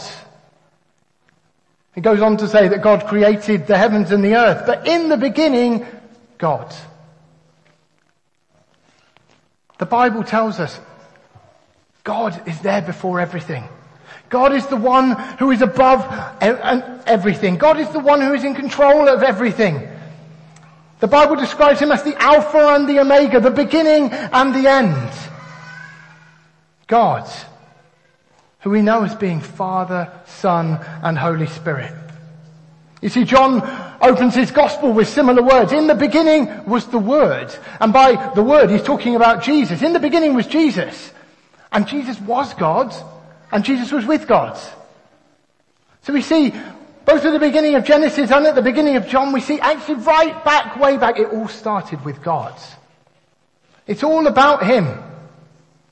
It 1.94 2.02
goes 2.02 2.20
on 2.20 2.36
to 2.38 2.48
say 2.48 2.68
that 2.68 2.82
God 2.82 3.06
created 3.06 3.66
the 3.66 3.78
heavens 3.78 4.10
and 4.10 4.22
the 4.22 4.36
earth, 4.36 4.64
but 4.66 4.86
in 4.86 5.08
the 5.08 5.16
beginning, 5.16 5.86
God. 6.38 6.74
The 9.78 9.86
Bible 9.86 10.24
tells 10.24 10.60
us 10.60 10.78
God 12.04 12.46
is 12.46 12.60
there 12.60 12.82
before 12.82 13.20
everything. 13.20 13.64
God 14.28 14.52
is 14.52 14.66
the 14.66 14.76
one 14.76 15.12
who 15.38 15.50
is 15.50 15.60
above 15.62 16.06
everything. 16.40 17.56
God 17.56 17.78
is 17.78 17.88
the 17.90 17.98
one 17.98 18.20
who 18.20 18.32
is 18.32 18.44
in 18.44 18.54
control 18.54 19.08
of 19.08 19.22
everything. 19.22 19.88
The 21.02 21.08
Bible 21.08 21.34
describes 21.34 21.80
him 21.80 21.90
as 21.90 22.04
the 22.04 22.14
Alpha 22.22 22.76
and 22.76 22.88
the 22.88 23.00
Omega, 23.00 23.40
the 23.40 23.50
beginning 23.50 24.12
and 24.12 24.54
the 24.54 24.70
end. 24.70 25.12
God, 26.86 27.28
who 28.60 28.70
we 28.70 28.82
know 28.82 29.02
as 29.02 29.12
being 29.16 29.40
Father, 29.40 30.12
Son, 30.26 30.78
and 31.02 31.18
Holy 31.18 31.48
Spirit. 31.48 31.92
You 33.00 33.08
see, 33.08 33.24
John 33.24 33.62
opens 34.00 34.36
his 34.36 34.52
gospel 34.52 34.92
with 34.92 35.08
similar 35.08 35.42
words. 35.42 35.72
In 35.72 35.88
the 35.88 35.96
beginning 35.96 36.66
was 36.66 36.86
the 36.86 37.00
Word. 37.00 37.52
And 37.80 37.92
by 37.92 38.32
the 38.36 38.44
Word, 38.44 38.70
he's 38.70 38.84
talking 38.84 39.16
about 39.16 39.42
Jesus. 39.42 39.82
In 39.82 39.94
the 39.94 39.98
beginning 39.98 40.34
was 40.34 40.46
Jesus. 40.46 41.10
And 41.72 41.88
Jesus 41.88 42.20
was 42.20 42.54
God. 42.54 42.94
And 43.50 43.64
Jesus 43.64 43.90
was 43.90 44.06
with 44.06 44.28
God. 44.28 44.56
So 46.02 46.12
we 46.12 46.22
see 46.22 46.54
both 47.04 47.24
at 47.24 47.32
the 47.32 47.38
beginning 47.38 47.74
of 47.74 47.84
Genesis 47.84 48.30
and 48.30 48.46
at 48.46 48.54
the 48.54 48.62
beginning 48.62 48.96
of 48.96 49.08
John, 49.08 49.32
we 49.32 49.40
see 49.40 49.58
actually 49.60 49.96
right 49.96 50.44
back, 50.44 50.76
way 50.76 50.96
back, 50.96 51.18
it 51.18 51.28
all 51.28 51.48
started 51.48 52.04
with 52.04 52.22
God. 52.22 52.54
It's 53.86 54.04
all 54.04 54.26
about 54.26 54.64
Him. 54.64 54.86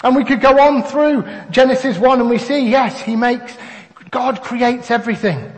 And 0.03 0.17
we 0.17 0.25
could 0.25 0.41
go 0.41 0.59
on 0.59 0.85
through 0.85 1.25
Genesis 1.51 1.99
1 1.99 2.21
and 2.21 2.31
we 2.31 2.39
see, 2.39 2.69
yes, 2.69 3.01
He 3.01 3.17
makes, 3.17 3.57
God 4.11 4.43
creates 4.43 4.91
everything. 4.91 5.53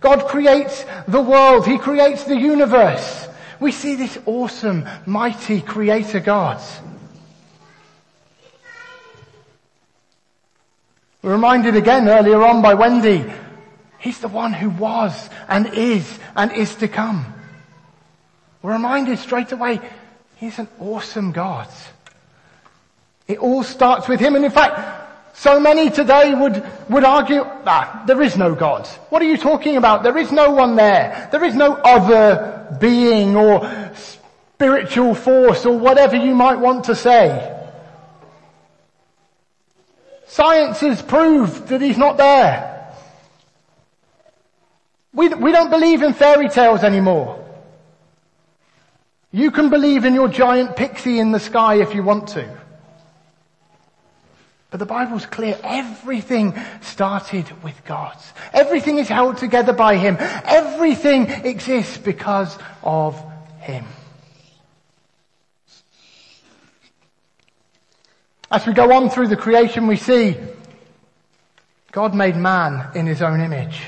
God 0.00 0.26
creates 0.26 0.84
the 1.06 1.20
world. 1.20 1.66
He 1.66 1.78
creates 1.78 2.24
the 2.24 2.36
universe. 2.36 3.28
We 3.60 3.72
see 3.72 3.94
this 3.94 4.18
awesome, 4.26 4.88
mighty 5.06 5.60
creator 5.60 6.20
God. 6.20 6.60
We're 11.22 11.32
reminded 11.32 11.76
again 11.76 12.08
earlier 12.08 12.42
on 12.42 12.62
by 12.62 12.74
Wendy 12.74 13.32
He's 14.02 14.18
the 14.18 14.28
one 14.28 14.52
who 14.52 14.68
was 14.68 15.30
and 15.48 15.74
is 15.74 16.18
and 16.34 16.50
is 16.50 16.74
to 16.76 16.88
come. 16.88 17.24
We're 18.60 18.72
reminded 18.72 19.18
straight 19.20 19.52
away, 19.52 19.80
He's 20.36 20.58
an 20.58 20.66
awesome 20.80 21.30
God. 21.30 21.68
It 23.28 23.38
all 23.38 23.62
starts 23.62 24.08
with 24.08 24.18
Him. 24.18 24.34
And 24.34 24.44
in 24.44 24.50
fact, 24.50 25.36
so 25.36 25.60
many 25.60 25.88
today 25.88 26.34
would, 26.34 26.64
would 26.90 27.04
argue, 27.04 27.42
ah, 27.44 28.02
there 28.08 28.20
is 28.22 28.36
no 28.36 28.56
God. 28.56 28.88
What 29.08 29.22
are 29.22 29.26
you 29.26 29.36
talking 29.36 29.76
about? 29.76 30.02
There 30.02 30.18
is 30.18 30.32
no 30.32 30.50
one 30.50 30.74
there. 30.74 31.28
There 31.30 31.44
is 31.44 31.54
no 31.54 31.74
other 31.74 32.76
being 32.80 33.36
or 33.36 33.92
spiritual 33.94 35.14
force 35.14 35.64
or 35.64 35.78
whatever 35.78 36.16
you 36.16 36.34
might 36.34 36.58
want 36.58 36.86
to 36.86 36.96
say. 36.96 37.56
Science 40.26 40.80
has 40.80 41.00
proved 41.02 41.68
that 41.68 41.80
He's 41.80 41.98
not 41.98 42.16
there. 42.16 42.71
We, 45.14 45.28
we 45.28 45.52
don't 45.52 45.70
believe 45.70 46.02
in 46.02 46.14
fairy 46.14 46.48
tales 46.48 46.82
anymore. 46.82 47.38
You 49.30 49.50
can 49.50 49.70
believe 49.70 50.04
in 50.04 50.14
your 50.14 50.28
giant 50.28 50.76
pixie 50.76 51.18
in 51.18 51.32
the 51.32 51.40
sky 51.40 51.76
if 51.76 51.94
you 51.94 52.02
want 52.02 52.28
to. 52.28 52.62
But 54.70 54.78
the 54.78 54.86
Bible's 54.86 55.26
clear. 55.26 55.58
Everything 55.62 56.58
started 56.80 57.62
with 57.62 57.84
God. 57.84 58.16
Everything 58.54 58.98
is 58.98 59.06
held 59.06 59.36
together 59.36 59.74
by 59.74 59.96
Him. 59.96 60.16
Everything 60.18 61.28
exists 61.28 61.98
because 61.98 62.56
of 62.82 63.22
Him. 63.58 63.84
As 68.50 68.66
we 68.66 68.72
go 68.72 68.92
on 68.92 69.10
through 69.10 69.28
the 69.28 69.36
creation, 69.36 69.86
we 69.86 69.96
see 69.96 70.36
God 71.90 72.14
made 72.14 72.36
man 72.36 72.90
in 72.94 73.06
His 73.06 73.20
own 73.20 73.42
image. 73.42 73.82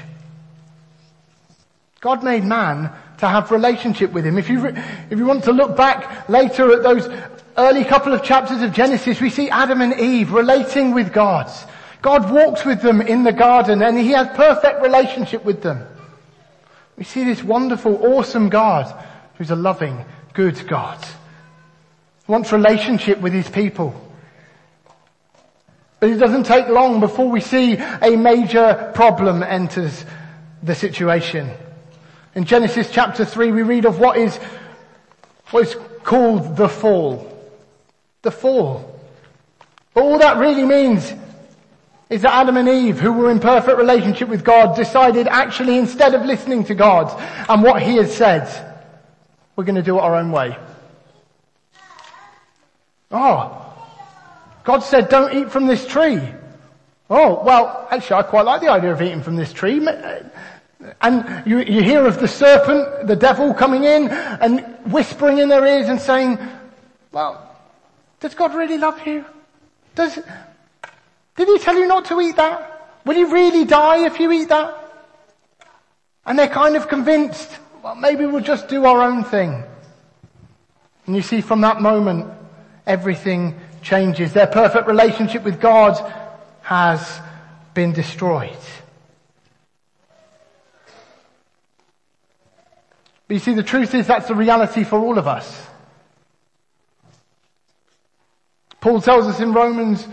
God 2.04 2.22
made 2.22 2.44
man 2.44 2.92
to 3.16 3.26
have 3.26 3.50
relationship 3.50 4.12
with 4.12 4.26
him. 4.26 4.36
If 4.36 4.50
you, 4.50 4.66
if 4.66 5.18
you 5.18 5.24
want 5.24 5.44
to 5.44 5.52
look 5.54 5.74
back 5.74 6.28
later 6.28 6.70
at 6.70 6.82
those 6.82 7.08
early 7.56 7.82
couple 7.82 8.12
of 8.12 8.22
chapters 8.22 8.60
of 8.60 8.74
Genesis, 8.74 9.22
we 9.22 9.30
see 9.30 9.48
Adam 9.48 9.80
and 9.80 9.98
Eve 9.98 10.30
relating 10.30 10.92
with 10.92 11.14
God. 11.14 11.50
God 12.02 12.30
walks 12.30 12.62
with 12.62 12.82
them 12.82 13.00
in 13.00 13.24
the 13.24 13.32
garden 13.32 13.80
and 13.80 13.96
he 13.96 14.10
has 14.10 14.28
perfect 14.36 14.82
relationship 14.82 15.46
with 15.46 15.62
them. 15.62 15.82
We 16.98 17.04
see 17.04 17.24
this 17.24 17.42
wonderful, 17.42 17.96
awesome 18.04 18.50
God 18.50 18.94
who's 19.38 19.50
a 19.50 19.56
loving, 19.56 20.04
good 20.34 20.68
God. 20.68 21.02
He 21.02 22.30
wants 22.30 22.52
relationship 22.52 23.18
with 23.18 23.32
his 23.32 23.48
people. 23.48 23.98
But 26.00 26.10
it 26.10 26.18
doesn't 26.18 26.44
take 26.44 26.68
long 26.68 27.00
before 27.00 27.30
we 27.30 27.40
see 27.40 27.78
a 27.78 28.14
major 28.14 28.92
problem 28.94 29.42
enters 29.42 30.04
the 30.62 30.74
situation. 30.74 31.50
In 32.34 32.44
Genesis 32.44 32.90
chapter 32.90 33.24
3 33.24 33.52
we 33.52 33.62
read 33.62 33.84
of 33.84 33.98
what 33.98 34.16
is 34.16 34.38
was 35.52 35.76
called 36.02 36.56
the 36.56 36.68
fall. 36.68 37.30
The 38.22 38.30
fall. 38.30 39.00
But 39.92 40.02
all 40.02 40.18
that 40.18 40.38
really 40.38 40.64
means 40.64 41.12
is 42.10 42.22
that 42.22 42.34
Adam 42.34 42.56
and 42.56 42.68
Eve, 42.68 42.98
who 42.98 43.12
were 43.12 43.30
in 43.30 43.38
perfect 43.38 43.78
relationship 43.78 44.28
with 44.28 44.44
God, 44.44 44.76
decided 44.76 45.28
actually 45.28 45.78
instead 45.78 46.14
of 46.14 46.24
listening 46.24 46.64
to 46.64 46.74
God 46.74 47.12
and 47.48 47.62
what 47.62 47.82
He 47.82 47.96
has 47.96 48.14
said, 48.14 48.48
we're 49.54 49.64
going 49.64 49.76
to 49.76 49.82
do 49.82 49.96
it 49.96 50.00
our 50.00 50.16
own 50.16 50.32
way. 50.32 50.56
Oh, 53.10 53.60
God 54.64 54.80
said 54.80 55.08
don't 55.08 55.32
eat 55.36 55.52
from 55.52 55.66
this 55.66 55.86
tree. 55.86 56.20
Oh, 57.08 57.44
well, 57.44 57.86
actually 57.90 58.16
I 58.16 58.22
quite 58.22 58.44
like 58.44 58.60
the 58.60 58.70
idea 58.70 58.92
of 58.92 59.00
eating 59.00 59.22
from 59.22 59.36
this 59.36 59.52
tree. 59.52 59.78
And 61.00 61.46
you, 61.46 61.58
you 61.58 61.82
hear 61.82 62.06
of 62.06 62.20
the 62.20 62.28
serpent, 62.28 63.06
the 63.06 63.16
devil 63.16 63.54
coming 63.54 63.84
in 63.84 64.08
and 64.08 64.60
whispering 64.86 65.38
in 65.38 65.48
their 65.48 65.64
ears 65.66 65.88
and 65.88 66.00
saying, 66.00 66.38
well, 67.12 67.56
does 68.20 68.34
God 68.34 68.54
really 68.54 68.78
love 68.78 69.06
you? 69.06 69.24
Does, 69.94 70.18
did 71.36 71.48
he 71.48 71.58
tell 71.58 71.76
you 71.76 71.86
not 71.86 72.06
to 72.06 72.20
eat 72.20 72.36
that? 72.36 73.00
Will 73.04 73.16
you 73.16 73.32
really 73.32 73.64
die 73.64 74.06
if 74.06 74.18
you 74.18 74.32
eat 74.32 74.48
that? 74.48 74.80
And 76.26 76.38
they're 76.38 76.48
kind 76.48 76.76
of 76.76 76.88
convinced, 76.88 77.50
well, 77.82 77.94
maybe 77.94 78.24
we'll 78.26 78.40
just 78.42 78.68
do 78.68 78.84
our 78.86 79.02
own 79.02 79.24
thing. 79.24 79.62
And 81.06 81.14
you 81.14 81.22
see 81.22 81.40
from 81.40 81.60
that 81.60 81.82
moment, 81.82 82.32
everything 82.86 83.58
changes. 83.82 84.32
Their 84.32 84.46
perfect 84.46 84.86
relationship 84.86 85.44
with 85.44 85.60
God 85.60 85.94
has 86.62 87.20
been 87.74 87.92
destroyed. 87.92 88.56
But 93.34 93.40
you 93.40 93.52
see, 93.52 93.54
the 93.54 93.64
truth 93.64 93.96
is 93.96 94.06
that's 94.06 94.28
the 94.28 94.34
reality 94.36 94.84
for 94.84 94.96
all 94.96 95.18
of 95.18 95.26
us. 95.26 95.66
Paul 98.80 99.00
tells 99.00 99.26
us 99.26 99.40
in 99.40 99.52
Romans 99.52 100.06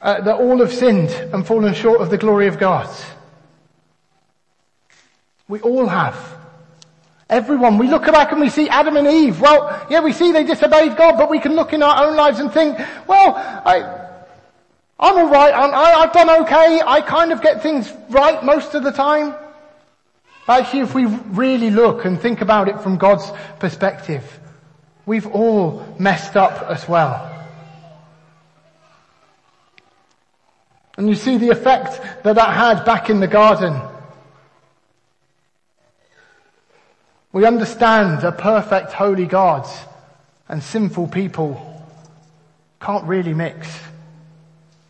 uh, 0.00 0.22
that 0.22 0.40
all 0.40 0.58
have 0.58 0.72
sinned 0.72 1.10
and 1.32 1.46
fallen 1.46 1.72
short 1.72 2.00
of 2.00 2.10
the 2.10 2.18
glory 2.18 2.48
of 2.48 2.58
God. 2.58 2.92
We 5.46 5.60
all 5.60 5.86
have. 5.86 6.16
Everyone. 7.30 7.78
We 7.78 7.86
look 7.86 8.06
back 8.06 8.32
and 8.32 8.40
we 8.40 8.50
see 8.50 8.68
Adam 8.68 8.96
and 8.96 9.06
Eve. 9.06 9.40
Well, 9.40 9.86
yeah, 9.88 10.00
we 10.00 10.12
see 10.12 10.32
they 10.32 10.42
disobeyed 10.42 10.96
God, 10.96 11.18
but 11.18 11.30
we 11.30 11.38
can 11.38 11.54
look 11.54 11.72
in 11.72 11.80
our 11.80 12.06
own 12.06 12.16
lives 12.16 12.40
and 12.40 12.52
think, 12.52 12.76
well, 13.06 13.36
I, 13.36 14.18
I'm 14.98 15.16
alright, 15.16 15.54
I, 15.54 15.92
I've 15.92 16.12
done 16.12 16.42
okay, 16.42 16.82
I 16.84 17.02
kind 17.02 17.30
of 17.30 17.40
get 17.40 17.62
things 17.62 17.92
right 18.08 18.42
most 18.42 18.74
of 18.74 18.82
the 18.82 18.90
time. 18.90 19.36
Actually, 20.48 20.80
if 20.80 20.94
we 20.94 21.06
really 21.06 21.70
look 21.70 22.04
and 22.04 22.20
think 22.20 22.40
about 22.40 22.68
it 22.68 22.80
from 22.80 22.98
God's 22.98 23.30
perspective, 23.60 24.40
we've 25.06 25.26
all 25.26 25.86
messed 25.98 26.36
up 26.36 26.68
as 26.68 26.88
well. 26.88 27.28
And 30.96 31.08
you 31.08 31.14
see 31.14 31.38
the 31.38 31.50
effect 31.50 32.00
that 32.24 32.34
that 32.34 32.54
had 32.54 32.84
back 32.84 33.08
in 33.08 33.20
the 33.20 33.26
garden. 33.26 33.80
We 37.32 37.46
understand 37.46 38.22
a 38.24 38.32
perfect 38.32 38.92
holy 38.92 39.26
God 39.26 39.66
and 40.48 40.62
sinful 40.62 41.08
people 41.08 41.68
can't 42.80 43.04
really 43.04 43.32
mix. 43.32 43.68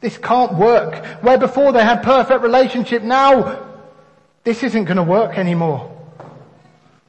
This 0.01 0.19
can't 0.19 0.55
work. 0.55 1.05
Where 1.23 1.39
before 1.39 1.73
they 1.73 1.85
had 1.85 2.03
perfect 2.03 2.43
relationship, 2.43 3.03
now 3.03 3.72
this 4.45 4.63
isn't 4.63 4.85
going 4.85 4.97
to 4.97 5.03
work 5.03 5.39
anymore. 5.39 5.89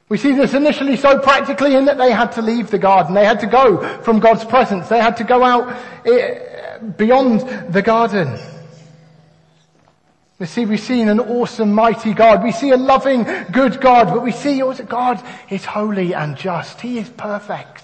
We 0.08 0.18
see 0.18 0.32
this 0.32 0.54
initially 0.54 0.96
so 0.96 1.18
practically 1.18 1.74
in 1.74 1.86
that 1.86 1.98
they 1.98 2.12
had 2.12 2.32
to 2.32 2.42
leave 2.42 2.70
the 2.70 2.78
garden. 2.78 3.14
They 3.14 3.24
had 3.24 3.40
to 3.40 3.46
go 3.46 3.78
from 4.02 4.20
God's 4.20 4.44
presence. 4.44 4.88
They 4.88 5.00
had 5.00 5.16
to 5.16 5.24
go 5.24 5.42
out 5.42 5.74
eh, 6.06 6.78
beyond 6.96 7.72
the 7.72 7.82
garden. 7.82 8.38
You 10.38 10.46
see, 10.46 10.66
we've 10.66 10.80
seen 10.80 11.08
an 11.08 11.20
awesome, 11.20 11.72
mighty 11.72 12.12
God. 12.12 12.44
We 12.44 12.52
see 12.52 12.70
a 12.70 12.76
loving, 12.76 13.24
good 13.50 13.80
God, 13.80 14.08
but 14.08 14.22
we 14.22 14.32
see 14.32 14.62
also 14.62 14.84
God 14.84 15.24
is 15.48 15.64
holy 15.64 16.12
and 16.12 16.36
just. 16.36 16.80
He 16.80 16.98
is 16.98 17.08
perfect. 17.08 17.82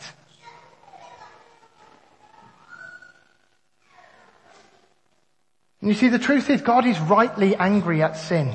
And 5.81 5.89
you 5.89 5.95
see, 5.95 6.09
the 6.09 6.19
truth 6.19 6.51
is 6.51 6.61
God 6.61 6.87
is 6.87 7.01
rightly 7.01 7.57
angry 7.57 8.03
at 8.03 8.17
sin. 8.17 8.53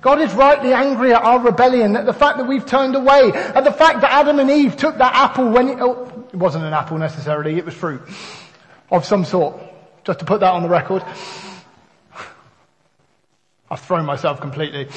God 0.00 0.20
is 0.20 0.32
rightly 0.34 0.72
angry 0.72 1.12
at 1.12 1.22
our 1.22 1.40
rebellion, 1.40 1.96
at 1.96 2.06
the 2.06 2.12
fact 2.12 2.38
that 2.38 2.46
we've 2.46 2.66
turned 2.66 2.94
away, 2.94 3.32
at 3.32 3.64
the 3.64 3.72
fact 3.72 4.02
that 4.02 4.12
Adam 4.12 4.38
and 4.38 4.50
Eve 4.50 4.76
took 4.76 4.98
that 4.98 5.14
apple 5.14 5.48
when 5.50 5.68
it, 5.68 5.78
oh, 5.80 6.26
it 6.32 6.36
wasn't 6.36 6.64
an 6.64 6.72
apple 6.72 6.98
necessarily, 6.98 7.56
it 7.56 7.64
was 7.64 7.74
fruit 7.74 8.02
of 8.90 9.04
some 9.04 9.24
sort. 9.24 9.56
Just 10.04 10.20
to 10.20 10.24
put 10.24 10.40
that 10.40 10.52
on 10.52 10.62
the 10.62 10.68
record. 10.68 11.02
I've 13.70 13.80
thrown 13.80 14.04
myself 14.04 14.40
completely. 14.40 14.88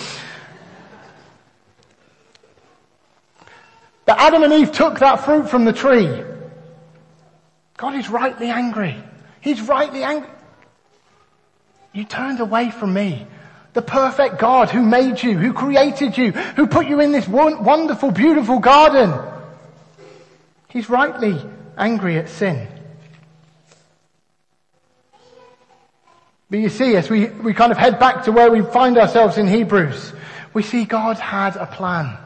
That 4.05 4.19
Adam 4.19 4.43
and 4.43 4.53
Eve 4.53 4.71
took 4.71 4.99
that 4.99 5.23
fruit 5.23 5.49
from 5.49 5.65
the 5.65 5.73
tree. 5.73 6.23
God 7.77 7.95
is 7.95 8.09
rightly 8.09 8.49
angry. 8.49 9.01
He's 9.41 9.61
rightly 9.61 10.03
angry. 10.03 10.29
You 11.93 12.03
turned 12.03 12.39
away 12.39 12.71
from 12.71 12.93
me. 12.93 13.25
The 13.73 13.81
perfect 13.81 14.39
God 14.39 14.69
who 14.69 14.81
made 14.81 15.21
you, 15.21 15.37
who 15.37 15.53
created 15.53 16.17
you, 16.17 16.31
who 16.31 16.67
put 16.67 16.87
you 16.87 16.99
in 16.99 17.11
this 17.11 17.27
wonderful, 17.27 18.11
beautiful 18.11 18.59
garden. 18.59 19.13
He's 20.69 20.89
rightly 20.89 21.39
angry 21.77 22.17
at 22.17 22.29
sin. 22.29 22.67
But 26.49 26.59
you 26.59 26.69
see, 26.69 26.95
as 26.95 27.09
we, 27.09 27.27
we 27.27 27.53
kind 27.53 27.71
of 27.71 27.77
head 27.77 27.99
back 27.99 28.23
to 28.23 28.31
where 28.31 28.51
we 28.51 28.61
find 28.61 28.97
ourselves 28.97 29.37
in 29.37 29.47
Hebrews, 29.47 30.13
we 30.53 30.63
see 30.63 30.85
God 30.85 31.17
had 31.17 31.55
a 31.55 31.67
plan. 31.67 32.17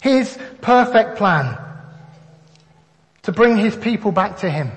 His 0.00 0.38
perfect 0.60 1.16
plan 1.16 1.58
to 3.22 3.32
bring 3.32 3.56
his 3.56 3.74
people 3.74 4.12
back 4.12 4.38
to 4.38 4.50
him. 4.50 4.70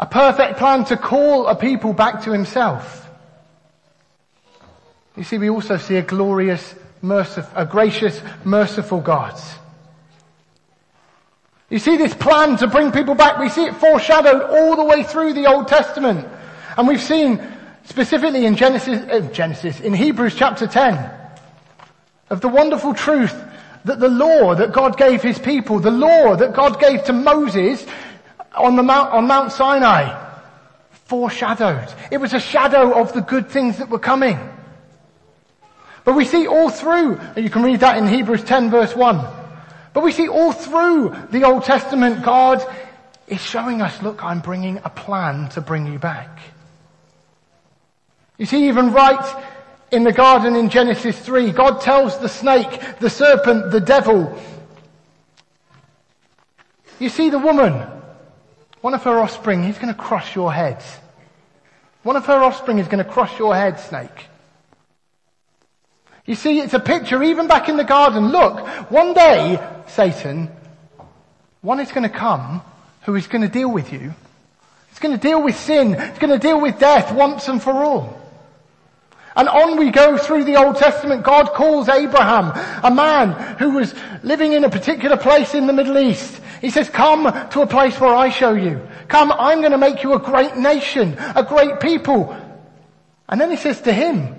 A 0.00 0.06
perfect 0.06 0.58
plan 0.58 0.86
to 0.86 0.96
call 0.96 1.46
a 1.46 1.54
people 1.54 1.92
back 1.92 2.22
to 2.22 2.32
himself. 2.32 3.06
You 5.14 5.24
see, 5.24 5.36
we 5.36 5.50
also 5.50 5.76
see 5.76 5.96
a 5.96 6.02
glorious, 6.02 6.74
merciful, 7.02 7.52
a 7.54 7.66
gracious, 7.66 8.18
merciful 8.42 9.02
God. 9.02 9.38
You 11.68 11.78
see 11.78 11.98
this 11.98 12.14
plan 12.14 12.56
to 12.56 12.66
bring 12.66 12.92
people 12.92 13.14
back, 13.14 13.38
we 13.38 13.50
see 13.50 13.66
it 13.66 13.76
foreshadowed 13.76 14.42
all 14.42 14.74
the 14.74 14.84
way 14.84 15.02
through 15.02 15.34
the 15.34 15.46
Old 15.46 15.68
Testament. 15.68 16.26
And 16.78 16.88
we've 16.88 17.02
seen 17.02 17.46
specifically 17.84 18.46
in 18.46 18.56
Genesis, 18.56 19.02
uh, 19.02 19.20
Genesis, 19.32 19.80
in 19.80 19.92
Hebrews 19.92 20.34
chapter 20.34 20.66
10, 20.66 21.10
of 22.30 22.40
the 22.40 22.48
wonderful 22.48 22.94
truth 22.94 23.34
that 23.84 24.00
the 24.00 24.08
law 24.08 24.54
that 24.54 24.72
God 24.72 24.96
gave 24.96 25.22
his 25.22 25.38
people, 25.38 25.78
the 25.78 25.90
law 25.90 26.36
that 26.36 26.54
God 26.54 26.80
gave 26.80 27.04
to 27.04 27.12
Moses 27.12 27.84
on 28.54 28.76
the 28.76 28.82
Mount, 28.82 29.12
on 29.12 29.26
Mount 29.26 29.52
Sinai 29.52 30.28
foreshadowed. 31.10 31.92
It 32.10 32.18
was 32.18 32.34
a 32.34 32.40
shadow 32.40 33.00
of 33.00 33.12
the 33.12 33.20
good 33.20 33.48
things 33.48 33.78
that 33.78 33.88
were 33.88 33.98
coming. 33.98 34.38
But 36.04 36.14
we 36.14 36.24
see 36.24 36.46
all 36.46 36.70
through, 36.70 37.16
and 37.16 37.44
you 37.44 37.50
can 37.50 37.62
read 37.62 37.80
that 37.80 37.98
in 37.98 38.06
Hebrews 38.06 38.44
10 38.44 38.70
verse 38.70 38.94
1. 38.94 39.26
But 39.92 40.04
we 40.04 40.12
see 40.12 40.28
all 40.28 40.52
through 40.52 41.16
the 41.30 41.44
Old 41.44 41.64
Testament, 41.64 42.24
God 42.24 42.64
is 43.26 43.40
showing 43.40 43.82
us, 43.82 44.00
look, 44.02 44.24
I'm 44.24 44.40
bringing 44.40 44.78
a 44.84 44.90
plan 44.90 45.48
to 45.50 45.60
bring 45.60 45.86
you 45.86 45.98
back. 45.98 46.38
You 48.38 48.46
see, 48.46 48.68
even 48.68 48.92
right 48.92 49.44
in 49.90 50.04
the 50.04 50.12
garden 50.12 50.54
in 50.54 50.70
Genesis 50.70 51.18
3, 51.18 51.50
God 51.50 51.80
tells 51.80 52.18
the 52.18 52.28
snake, 52.28 52.98
the 53.00 53.10
serpent, 53.10 53.72
the 53.72 53.80
devil, 53.80 54.38
you 57.00 57.08
see 57.08 57.30
the 57.30 57.38
woman, 57.38 57.99
one 58.80 58.94
of 58.94 59.02
her 59.04 59.18
offspring, 59.18 59.62
he's 59.62 59.78
going 59.78 59.92
to 59.92 60.00
crush 60.00 60.34
your 60.34 60.52
head. 60.52 60.82
One 62.02 62.16
of 62.16 62.26
her 62.26 62.42
offspring 62.42 62.78
is 62.78 62.88
going 62.88 63.04
to 63.04 63.10
crush 63.10 63.38
your 63.38 63.54
head, 63.54 63.78
snake. 63.78 64.26
You 66.24 66.34
see, 66.34 66.60
it's 66.60 66.74
a 66.74 66.80
picture 66.80 67.22
even 67.22 67.46
back 67.46 67.68
in 67.68 67.76
the 67.76 67.84
garden. 67.84 68.28
Look, 68.28 68.66
one 68.90 69.14
day, 69.14 69.58
Satan, 69.88 70.50
one 71.60 71.80
is 71.80 71.90
going 71.90 72.04
to 72.04 72.14
come 72.14 72.62
who 73.02 73.14
is 73.16 73.26
going 73.26 73.42
to 73.42 73.48
deal 73.48 73.70
with 73.70 73.92
you. 73.92 74.14
It's 74.90 74.98
going 74.98 75.14
to 75.14 75.20
deal 75.20 75.42
with 75.42 75.56
sin. 75.56 75.94
It's 75.94 76.18
going 76.18 76.32
to 76.32 76.38
deal 76.38 76.60
with 76.60 76.78
death 76.78 77.12
once 77.12 77.48
and 77.48 77.62
for 77.62 77.72
all. 77.72 78.19
And 79.40 79.48
on 79.48 79.78
we 79.78 79.90
go 79.90 80.18
through 80.18 80.44
the 80.44 80.56
Old 80.56 80.76
Testament. 80.76 81.22
God 81.22 81.54
calls 81.54 81.88
Abraham, 81.88 82.52
a 82.84 82.94
man 82.94 83.56
who 83.56 83.70
was 83.70 83.94
living 84.22 84.52
in 84.52 84.64
a 84.64 84.68
particular 84.68 85.16
place 85.16 85.54
in 85.54 85.66
the 85.66 85.72
Middle 85.72 85.96
East. 85.96 86.38
He 86.60 86.68
says, 86.68 86.90
come 86.90 87.24
to 87.48 87.62
a 87.62 87.66
place 87.66 87.98
where 87.98 88.14
I 88.14 88.28
show 88.28 88.52
you. 88.52 88.86
Come, 89.08 89.32
I'm 89.32 89.60
going 89.60 89.72
to 89.72 89.78
make 89.78 90.02
you 90.02 90.12
a 90.12 90.18
great 90.18 90.56
nation, 90.56 91.16
a 91.18 91.42
great 91.42 91.80
people. 91.80 92.36
And 93.30 93.40
then 93.40 93.50
he 93.50 93.56
says 93.56 93.80
to 93.80 93.94
him, 93.94 94.36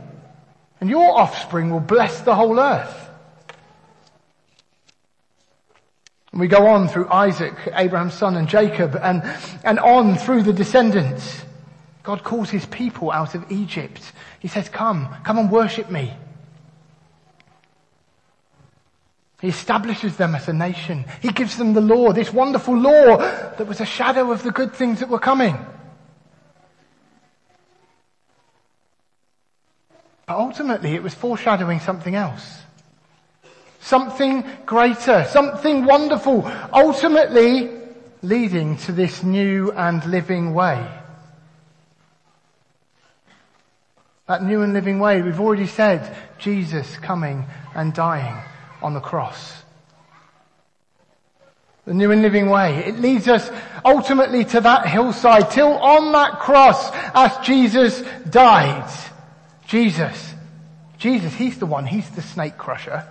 and 0.79 0.87
your 0.87 1.19
offspring 1.19 1.71
will 1.71 1.79
bless 1.79 2.21
the 2.21 2.35
whole 2.35 2.59
earth. 2.59 3.09
And 6.31 6.39
we 6.39 6.47
go 6.47 6.67
on 6.67 6.89
through 6.89 7.09
Isaac, 7.09 7.55
Abraham's 7.73 8.13
son, 8.13 8.37
and 8.37 8.47
Jacob, 8.47 8.95
and, 9.01 9.23
and 9.63 9.79
on 9.79 10.15
through 10.15 10.43
the 10.43 10.53
descendants. 10.53 11.41
God 12.03 12.23
calls 12.23 12.49
his 12.49 12.65
people 12.65 13.11
out 13.11 13.35
of 13.35 13.51
Egypt. 13.51 14.11
He 14.39 14.47
says, 14.47 14.69
come, 14.69 15.07
come 15.23 15.37
and 15.37 15.51
worship 15.51 15.89
me. 15.89 16.13
He 19.41 19.47
establishes 19.47 20.17
them 20.17 20.35
as 20.35 20.47
a 20.47 20.53
nation. 20.53 21.05
He 21.21 21.31
gives 21.31 21.57
them 21.57 21.73
the 21.73 21.81
law, 21.81 22.13
this 22.13 22.31
wonderful 22.31 22.77
law 22.77 23.17
that 23.17 23.67
was 23.67 23.81
a 23.81 23.85
shadow 23.85 24.31
of 24.31 24.43
the 24.43 24.51
good 24.51 24.73
things 24.73 24.99
that 24.99 25.09
were 25.09 25.19
coming. 25.19 25.57
But 30.27 30.37
ultimately 30.37 30.93
it 30.93 31.03
was 31.03 31.15
foreshadowing 31.15 31.79
something 31.79 32.15
else. 32.15 32.59
Something 33.79 34.45
greater, 34.65 35.25
something 35.29 35.85
wonderful, 35.85 36.45
ultimately 36.71 37.71
leading 38.21 38.77
to 38.77 38.91
this 38.91 39.23
new 39.23 39.71
and 39.71 40.05
living 40.05 40.53
way. 40.53 41.00
That 44.27 44.43
new 44.43 44.61
and 44.61 44.73
living 44.73 44.99
way, 44.99 45.21
we've 45.21 45.39
already 45.39 45.67
said, 45.67 46.15
Jesus 46.37 46.97
coming 46.97 47.45
and 47.75 47.93
dying 47.93 48.35
on 48.81 48.93
the 48.93 48.99
cross. 48.99 49.63
The 51.85 51.93
new 51.93 52.11
and 52.11 52.21
living 52.21 52.49
way. 52.49 52.77
It 52.85 52.99
leads 52.99 53.27
us 53.27 53.49
ultimately 53.83 54.45
to 54.45 54.61
that 54.61 54.87
hillside 54.87 55.49
till 55.49 55.73
on 55.73 56.11
that 56.11 56.39
cross 56.39 56.91
as 57.13 57.45
Jesus 57.45 58.01
died. 58.29 58.89
Jesus. 59.65 60.33
Jesus, 60.97 61.33
He's 61.33 61.57
the 61.57 61.65
one. 61.65 61.87
He's 61.87 62.09
the 62.11 62.21
snake 62.21 62.57
crusher. 62.57 63.07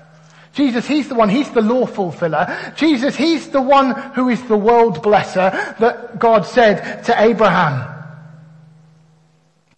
Jesus, 0.53 0.87
He's 0.87 1.09
the 1.09 1.17
one. 1.17 1.29
He's 1.29 1.51
the 1.51 1.63
law 1.63 1.87
fulfiller. 1.87 2.73
Jesus, 2.77 3.17
He's 3.17 3.49
the 3.49 3.61
one 3.61 3.93
who 4.13 4.29
is 4.29 4.43
the 4.45 4.57
world 4.57 5.03
blesser 5.03 5.51
that 5.79 6.21
God 6.21 6.47
said 6.47 7.03
to 7.05 7.21
Abraham. 7.21 8.00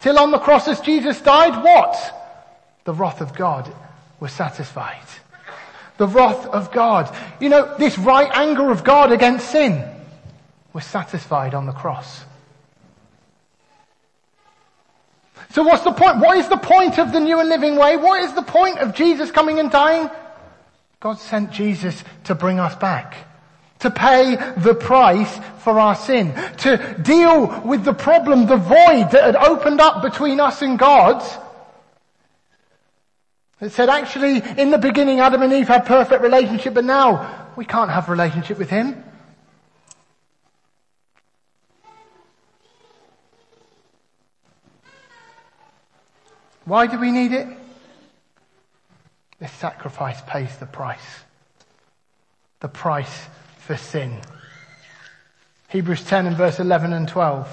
Till 0.03 0.19
on 0.19 0.29
the 0.29 0.37
cross 0.37 0.67
as 0.67 0.79
Jesus 0.81 1.19
died, 1.21 1.63
what? 1.63 1.95
The 2.83 2.93
wrath 2.93 3.21
of 3.21 3.33
God 3.33 3.73
was 4.19 4.31
satisfied 4.31 5.01
the 5.97 6.07
wrath 6.07 6.45
of 6.47 6.71
God. 6.71 7.15
You 7.39 7.49
know, 7.49 7.75
this 7.77 7.97
right 7.97 8.29
anger 8.33 8.71
of 8.71 8.83
God 8.83 9.11
against 9.11 9.51
sin 9.51 9.83
was 10.73 10.85
satisfied 10.85 11.53
on 11.53 11.65
the 11.65 11.71
cross. 11.71 12.25
So 15.51 15.61
what's 15.63 15.83
the 15.83 15.91
point? 15.91 16.17
What 16.17 16.37
is 16.37 16.49
the 16.49 16.57
point 16.57 16.97
of 16.97 17.11
the 17.11 17.19
new 17.19 17.39
and 17.39 17.47
living 17.47 17.75
way? 17.75 17.95
What 17.95 18.23
is 18.23 18.33
the 18.33 18.41
point 18.41 18.79
of 18.79 18.95
Jesus 18.95 19.29
coming 19.29 19.59
and 19.59 19.69
dying? 19.69 20.09
God 20.99 21.19
sent 21.19 21.51
Jesus 21.51 22.03
to 22.23 22.33
bring 22.33 22.59
us 22.59 22.75
back. 22.75 23.27
To 23.83 23.91
pay 23.91 24.35
the 24.57 24.73
price 24.73 25.39
for 25.59 25.79
our 25.79 25.95
sin. 25.95 26.33
To 26.59 26.95
deal 27.01 27.61
with 27.63 27.83
the 27.83 27.93
problem, 27.93 28.47
the 28.47 28.57
void 28.57 29.11
that 29.11 29.23
had 29.23 29.35
opened 29.35 29.79
up 29.79 30.01
between 30.01 30.39
us 30.39 30.61
and 30.61 30.79
God 30.79 31.21
it 33.63 33.71
said 33.71 33.87
actually 33.87 34.41
in 34.59 34.71
the 34.71 34.77
beginning 34.77 35.21
Adam 35.21 35.41
and 35.41 35.53
Eve 35.53 35.69
had 35.69 35.85
perfect 35.85 36.21
relationship, 36.21 36.73
but 36.73 36.83
now 36.83 37.47
we 37.55 37.63
can't 37.63 37.89
have 37.89 38.09
relationship 38.09 38.57
with 38.57 38.69
him. 38.69 39.01
Why 46.65 46.87
do 46.87 46.99
we 46.99 47.11
need 47.11 47.31
it? 47.31 47.47
This 49.39 49.51
sacrifice 49.53 50.21
pays 50.27 50.57
the 50.57 50.65
price. 50.65 51.23
The 52.59 52.67
price 52.67 53.27
for 53.65 53.77
sin. 53.77 54.19
Hebrews 55.69 56.03
10 56.03 56.27
and 56.27 56.35
verse 56.35 56.59
11 56.59 56.93
and 56.93 57.07
12. 57.07 57.47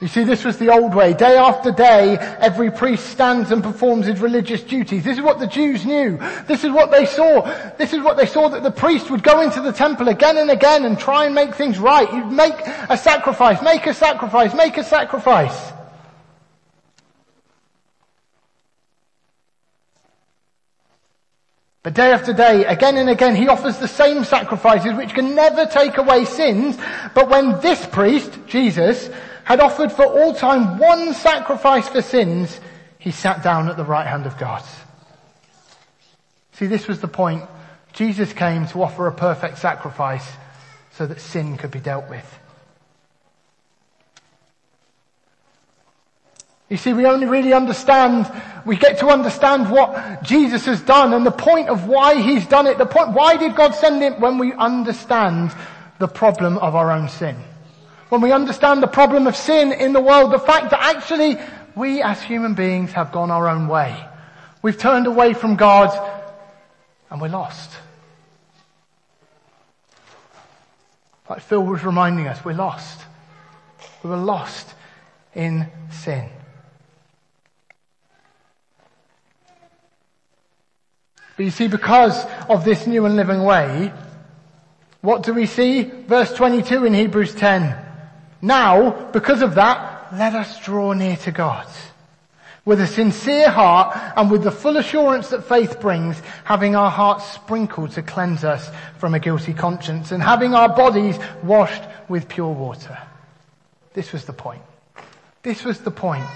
You 0.00 0.06
see, 0.06 0.22
this 0.22 0.44
was 0.44 0.58
the 0.58 0.72
old 0.72 0.94
way. 0.94 1.12
Day 1.12 1.36
after 1.36 1.72
day, 1.72 2.16
every 2.18 2.70
priest 2.70 3.08
stands 3.08 3.50
and 3.50 3.62
performs 3.62 4.06
his 4.06 4.20
religious 4.20 4.62
duties. 4.62 5.02
This 5.02 5.18
is 5.18 5.24
what 5.24 5.40
the 5.40 5.46
Jews 5.46 5.84
knew. 5.84 6.18
This 6.46 6.62
is 6.62 6.70
what 6.70 6.92
they 6.92 7.04
saw. 7.04 7.42
This 7.78 7.92
is 7.92 8.02
what 8.02 8.16
they 8.16 8.26
saw 8.26 8.48
that 8.48 8.62
the 8.62 8.70
priest 8.70 9.10
would 9.10 9.24
go 9.24 9.40
into 9.40 9.60
the 9.60 9.72
temple 9.72 10.08
again 10.08 10.36
and 10.36 10.50
again 10.50 10.84
and 10.84 10.98
try 10.98 11.24
and 11.24 11.34
make 11.34 11.54
things 11.54 11.78
right. 11.78 12.08
He'd 12.08 12.30
make 12.30 12.54
a 12.88 12.96
sacrifice, 12.96 13.60
make 13.62 13.86
a 13.86 13.94
sacrifice, 13.94 14.54
make 14.54 14.76
a 14.76 14.84
sacrifice. 14.84 15.72
But 21.82 21.94
day 21.94 22.10
after 22.10 22.32
day, 22.32 22.64
again 22.64 22.96
and 22.96 23.08
again, 23.08 23.36
he 23.36 23.48
offers 23.48 23.78
the 23.78 23.88
same 23.88 24.24
sacrifices 24.24 24.94
which 24.94 25.14
can 25.14 25.34
never 25.34 25.64
take 25.66 25.96
away 25.96 26.24
sins. 26.24 26.76
But 27.14 27.28
when 27.28 27.60
this 27.60 27.86
priest, 27.86 28.38
Jesus, 28.46 29.08
had 29.44 29.60
offered 29.60 29.92
for 29.92 30.04
all 30.04 30.34
time 30.34 30.78
one 30.78 31.14
sacrifice 31.14 31.88
for 31.88 32.02
sins, 32.02 32.60
he 32.98 33.12
sat 33.12 33.42
down 33.42 33.68
at 33.68 33.76
the 33.76 33.84
right 33.84 34.06
hand 34.06 34.26
of 34.26 34.36
God. 34.38 34.62
See, 36.52 36.66
this 36.66 36.88
was 36.88 37.00
the 37.00 37.08
point. 37.08 37.44
Jesus 37.92 38.32
came 38.32 38.66
to 38.68 38.82
offer 38.82 39.06
a 39.06 39.12
perfect 39.12 39.58
sacrifice 39.58 40.28
so 40.90 41.06
that 41.06 41.20
sin 41.20 41.56
could 41.56 41.70
be 41.70 41.80
dealt 41.80 42.10
with. 42.10 42.38
You 46.68 46.76
see, 46.76 46.92
we 46.92 47.06
only 47.06 47.26
really 47.26 47.52
understand, 47.52 48.30
we 48.66 48.76
get 48.76 48.98
to 48.98 49.08
understand 49.08 49.70
what 49.70 50.22
Jesus 50.22 50.66
has 50.66 50.82
done 50.82 51.14
and 51.14 51.24
the 51.24 51.30
point 51.30 51.68
of 51.68 51.86
why 51.86 52.20
he's 52.20 52.46
done 52.46 52.66
it. 52.66 52.76
The 52.76 52.86
point, 52.86 53.12
why 53.12 53.36
did 53.36 53.56
God 53.56 53.74
send 53.74 54.02
him 54.02 54.20
when 54.20 54.38
we 54.38 54.52
understand 54.52 55.54
the 55.98 56.08
problem 56.08 56.58
of 56.58 56.74
our 56.74 56.90
own 56.90 57.08
sin? 57.08 57.36
when 58.08 58.20
we 58.20 58.32
understand 58.32 58.82
the 58.82 58.88
problem 58.88 59.26
of 59.26 59.36
sin 59.36 59.72
in 59.72 59.92
the 59.92 60.00
world, 60.00 60.32
the 60.32 60.38
fact 60.38 60.70
that 60.70 60.80
actually 60.80 61.36
we 61.74 62.02
as 62.02 62.22
human 62.22 62.54
beings 62.54 62.92
have 62.92 63.12
gone 63.12 63.30
our 63.30 63.48
own 63.48 63.68
way. 63.68 63.96
We've 64.62 64.78
turned 64.78 65.06
away 65.06 65.34
from 65.34 65.56
God 65.56 65.90
and 67.10 67.20
we're 67.20 67.28
lost. 67.28 67.70
Like 71.28 71.40
Phil 71.40 71.62
was 71.62 71.84
reminding 71.84 72.26
us, 72.26 72.42
we're 72.44 72.54
lost. 72.54 73.00
We 74.02 74.10
were 74.10 74.16
lost 74.16 74.74
in 75.34 75.66
sin. 75.90 76.30
But 81.38 81.44
you 81.44 81.52
see, 81.52 81.68
because 81.68 82.26
of 82.48 82.64
this 82.64 82.88
new 82.88 83.06
and 83.06 83.14
living 83.14 83.44
way, 83.44 83.92
what 85.02 85.22
do 85.22 85.32
we 85.32 85.46
see? 85.46 85.84
Verse 85.84 86.34
22 86.34 86.84
in 86.84 86.92
Hebrews 86.92 87.32
10. 87.36 87.76
Now, 88.42 89.08
because 89.12 89.40
of 89.42 89.54
that, 89.54 90.12
let 90.12 90.34
us 90.34 90.58
draw 90.64 90.94
near 90.94 91.16
to 91.18 91.30
God. 91.30 91.68
With 92.64 92.80
a 92.80 92.88
sincere 92.88 93.50
heart 93.50 93.96
and 94.16 94.32
with 94.32 94.42
the 94.42 94.50
full 94.50 94.78
assurance 94.78 95.28
that 95.28 95.44
faith 95.44 95.80
brings, 95.80 96.20
having 96.42 96.74
our 96.74 96.90
hearts 96.90 97.24
sprinkled 97.30 97.92
to 97.92 98.02
cleanse 98.02 98.42
us 98.42 98.68
from 98.98 99.14
a 99.14 99.20
guilty 99.20 99.54
conscience 99.54 100.10
and 100.10 100.20
having 100.20 100.54
our 100.54 100.68
bodies 100.68 101.20
washed 101.44 101.84
with 102.08 102.28
pure 102.28 102.52
water. 102.52 102.98
This 103.94 104.12
was 104.12 104.24
the 104.24 104.32
point. 104.32 104.62
This 105.44 105.64
was 105.64 105.78
the 105.82 105.92
point. 105.92 106.26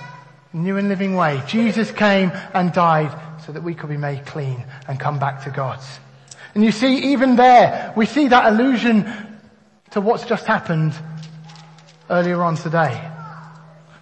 New 0.52 0.76
and 0.76 0.88
living 0.88 1.16
way. 1.16 1.42
Jesus 1.48 1.90
came 1.90 2.30
and 2.54 2.72
died 2.72 3.10
so 3.46 3.52
that 3.52 3.62
we 3.62 3.74
could 3.74 3.88
be 3.88 3.96
made 3.96 4.24
clean 4.26 4.64
and 4.88 4.98
come 4.98 5.18
back 5.18 5.44
to 5.44 5.50
God. 5.50 5.80
And 6.54 6.64
you 6.64 6.72
see, 6.72 7.12
even 7.12 7.36
there, 7.36 7.92
we 7.96 8.06
see 8.06 8.28
that 8.28 8.52
allusion 8.52 9.10
to 9.92 10.00
what's 10.00 10.24
just 10.24 10.46
happened 10.46 10.94
earlier 12.10 12.42
on 12.42 12.56
today. 12.56 13.08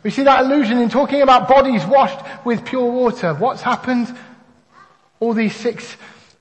We 0.03 0.11
see 0.11 0.22
that 0.24 0.44
allusion 0.44 0.79
in 0.79 0.88
talking 0.88 1.22
about 1.22 1.48
bodies 1.48 1.85
washed 1.85 2.18
with 2.44 2.64
pure 2.64 2.90
water. 2.90 3.35
What's 3.35 3.62
happened? 3.62 4.14
All 5.20 5.35
these 5.35 5.55
six 5.55 5.96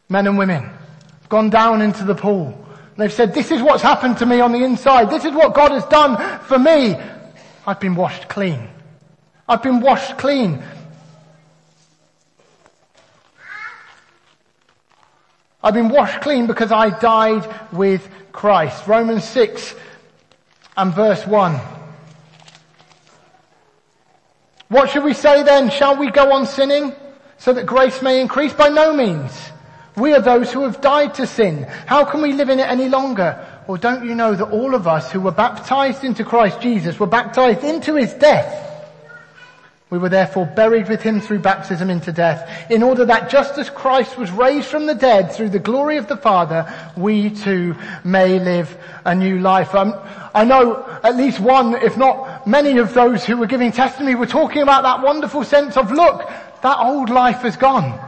men 0.08 0.28
and 0.28 0.38
women 0.38 0.64
have 0.64 1.30
gone 1.30 1.50
down 1.50 1.82
into 1.82 2.06
the 2.06 2.16
pool. 2.16 2.66
They've 2.98 3.12
said, 3.12 3.34
this 3.34 3.52
is 3.52 3.62
what's 3.62 3.84
happened 3.84 4.18
to 4.18 4.26
me 4.26 4.42
on 4.42 4.52
the 4.52 4.64
inside. 4.64 5.10
This 5.10 5.24
is 5.24 5.32
what 5.32 5.54
God 5.54 5.72
has 5.72 5.86
done 5.86 6.40
for 6.42 6.60
me. 6.60 6.98
I've 7.66 7.80
been 7.80 7.96
washed 7.96 8.28
clean. 8.28 8.68
I've 9.48 9.64
been 9.64 9.80
washed 9.80 10.18
clean. 10.18 10.62
I've 15.62 15.74
been 15.74 15.90
washed 15.90 16.22
clean 16.22 16.48
because 16.48 16.72
I 16.72 16.98
died 17.00 17.48
with 17.74 18.08
Christ. 18.32 18.88
Romans 18.88 19.26
6 19.26 19.76
and 20.78 20.94
verse 20.94 21.26
1. 21.28 21.60
What 24.70 24.90
should 24.90 25.04
we 25.04 25.14
say 25.14 25.44
then? 25.44 25.70
Shall 25.70 25.98
we 25.98 26.12
go 26.12 26.32
on 26.32 26.46
sinning 26.46 26.94
so 27.38 27.54
that 27.54 27.66
grace 27.66 28.02
may 28.02 28.22
increase? 28.22 28.54
By 28.54 28.70
no 28.70 28.94
means. 28.94 29.32
We 29.98 30.14
are 30.14 30.22
those 30.22 30.54
who 30.54 30.64
have 30.64 30.80
died 30.80 31.16
to 31.16 31.28
sin. 31.28 31.64
How 31.86 32.06
can 32.06 32.22
we 32.22 32.32
live 32.32 32.50
in 32.50 32.60
it 32.60 32.68
any 32.68 32.88
longer? 32.88 33.46
Or 33.68 33.78
don't 33.78 34.06
you 34.06 34.16
know 34.16 34.34
that 34.34 34.52
all 34.52 34.76
of 34.76 34.88
us 34.88 35.12
who 35.12 35.20
were 35.20 35.32
baptized 35.32 36.06
into 36.06 36.24
Christ 36.24 36.62
Jesus 36.62 37.00
were 37.00 37.08
baptized 37.08 37.64
into 37.66 37.96
his 37.96 38.14
death? 38.14 38.69
We 39.90 39.98
were 39.98 40.10
therefore 40.10 40.46
buried 40.46 40.88
with 40.88 41.02
him 41.02 41.20
through 41.20 41.40
baptism 41.40 41.90
into 41.90 42.12
death, 42.12 42.70
in 42.70 42.84
order 42.84 43.06
that 43.06 43.32
just 43.32 43.58
as 43.58 43.72
Christ 43.72 44.20
was 44.20 44.30
raised 44.30 44.68
from 44.68 44.86
the 44.86 44.94
dead 44.94 45.32
through 45.32 45.50
the 45.50 45.58
glory 45.58 45.98
of 45.98 46.08
the 46.08 46.18
Father, 46.18 46.72
we 46.96 47.32
too 47.32 47.76
may 48.04 48.38
live 48.38 48.78
a 49.04 49.16
new 49.16 49.40
life. 49.40 49.74
Um, 49.74 49.96
I 50.36 50.46
know 50.46 50.86
at 51.04 51.16
least 51.16 51.40
one, 51.40 51.74
if 51.74 51.98
not 51.98 52.46
many 52.46 52.78
of 52.78 52.94
those 52.94 53.26
who 53.26 53.38
were 53.38 53.48
giving 53.48 53.72
testimony 53.72 54.14
were 54.14 54.28
talking 54.28 54.62
about 54.62 54.84
that 54.84 55.02
wonderful 55.02 55.44
sense 55.44 55.76
of, 55.76 55.92
look, 55.92 56.30
that 56.62 56.78
old 56.78 57.10
life 57.10 57.44
is 57.44 57.56
gone. 57.56 58.00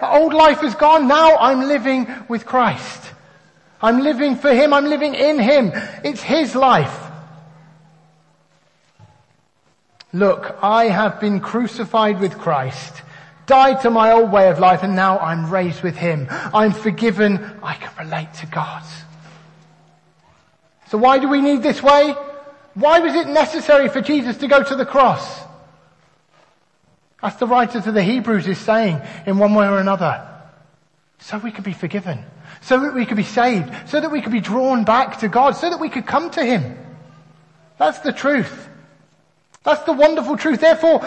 That 0.00 0.12
old 0.12 0.34
life 0.34 0.62
is 0.62 0.74
gone. 0.74 1.08
Now 1.08 1.36
I'm 1.36 1.60
living 1.60 2.08
with 2.28 2.44
Christ. 2.44 3.10
I'm 3.80 4.00
living 4.00 4.36
for 4.36 4.52
Him. 4.52 4.74
I'm 4.74 4.86
living 4.86 5.14
in 5.14 5.38
Him. 5.38 5.72
It's 6.04 6.20
His 6.20 6.54
life. 6.54 7.09
Look, 10.12 10.56
I 10.60 10.86
have 10.86 11.20
been 11.20 11.40
crucified 11.40 12.20
with 12.20 12.36
Christ, 12.36 13.02
died 13.46 13.82
to 13.82 13.90
my 13.90 14.12
old 14.12 14.32
way 14.32 14.50
of 14.50 14.58
life, 14.58 14.82
and 14.82 14.96
now 14.96 15.18
I'm 15.18 15.50
raised 15.50 15.82
with 15.82 15.96
Him. 15.96 16.26
I'm 16.30 16.72
forgiven. 16.72 17.44
I 17.62 17.74
can 17.74 17.92
relate 18.06 18.32
to 18.34 18.46
God. 18.46 18.82
So 20.88 20.98
why 20.98 21.18
do 21.18 21.28
we 21.28 21.40
need 21.40 21.62
this 21.62 21.82
way? 21.82 22.14
Why 22.74 22.98
was 22.98 23.14
it 23.14 23.28
necessary 23.28 23.88
for 23.88 24.00
Jesus 24.00 24.36
to 24.38 24.48
go 24.48 24.62
to 24.62 24.74
the 24.74 24.86
cross? 24.86 25.42
As 27.22 27.36
the 27.36 27.46
writer 27.46 27.80
to 27.80 27.92
the 27.92 28.02
Hebrews 28.02 28.48
is 28.48 28.58
saying 28.58 29.00
in 29.26 29.38
one 29.38 29.54
way 29.54 29.68
or 29.68 29.78
another. 29.78 30.26
So 31.18 31.38
we 31.38 31.52
could 31.52 31.64
be 31.64 31.72
forgiven. 31.72 32.24
So 32.62 32.80
that 32.80 32.94
we 32.94 33.06
could 33.06 33.16
be 33.16 33.22
saved. 33.22 33.70
So 33.88 34.00
that 34.00 34.10
we 34.10 34.22
could 34.22 34.32
be 34.32 34.40
drawn 34.40 34.84
back 34.84 35.20
to 35.20 35.28
God. 35.28 35.52
So 35.52 35.70
that 35.70 35.78
we 35.78 35.90
could 35.90 36.06
come 36.06 36.30
to 36.30 36.44
Him. 36.44 36.76
That's 37.78 38.00
the 38.00 38.12
truth. 38.12 38.68
That's 39.62 39.82
the 39.84 39.92
wonderful 39.92 40.36
truth. 40.36 40.60
Therefore, 40.60 41.00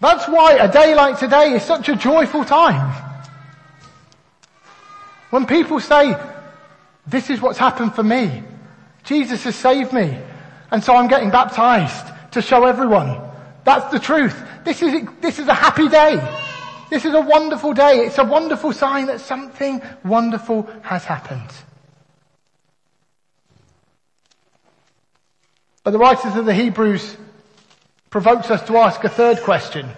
that's 0.00 0.28
why 0.28 0.54
a 0.54 0.70
day 0.70 0.94
like 0.94 1.18
today 1.18 1.52
is 1.52 1.62
such 1.62 1.88
a 1.88 1.96
joyful 1.96 2.44
time. 2.44 2.94
When 5.30 5.46
people 5.46 5.80
say, 5.80 6.16
this 7.06 7.30
is 7.30 7.40
what's 7.40 7.58
happened 7.58 7.94
for 7.94 8.02
me. 8.02 8.42
Jesus 9.04 9.44
has 9.44 9.56
saved 9.56 9.92
me. 9.92 10.18
And 10.70 10.82
so 10.82 10.94
I'm 10.94 11.08
getting 11.08 11.30
baptized 11.30 12.06
to 12.32 12.42
show 12.42 12.64
everyone. 12.64 13.20
That's 13.64 13.90
the 13.92 13.98
truth. 13.98 14.36
This 14.64 14.82
is, 14.82 15.06
this 15.20 15.38
is 15.38 15.48
a 15.48 15.54
happy 15.54 15.88
day. 15.88 16.16
This 16.90 17.04
is 17.04 17.14
a 17.14 17.20
wonderful 17.20 17.74
day. 17.74 18.06
It's 18.06 18.18
a 18.18 18.24
wonderful 18.24 18.72
sign 18.72 19.06
that 19.06 19.20
something 19.20 19.82
wonderful 20.04 20.68
has 20.82 21.04
happened. 21.04 21.50
But 25.88 25.92
the 25.92 26.00
writers 26.00 26.36
of 26.36 26.44
the 26.44 26.52
Hebrews 26.52 27.16
provokes 28.10 28.50
us 28.50 28.62
to 28.66 28.76
ask 28.76 29.02
a 29.04 29.08
third 29.08 29.40
question 29.40 29.88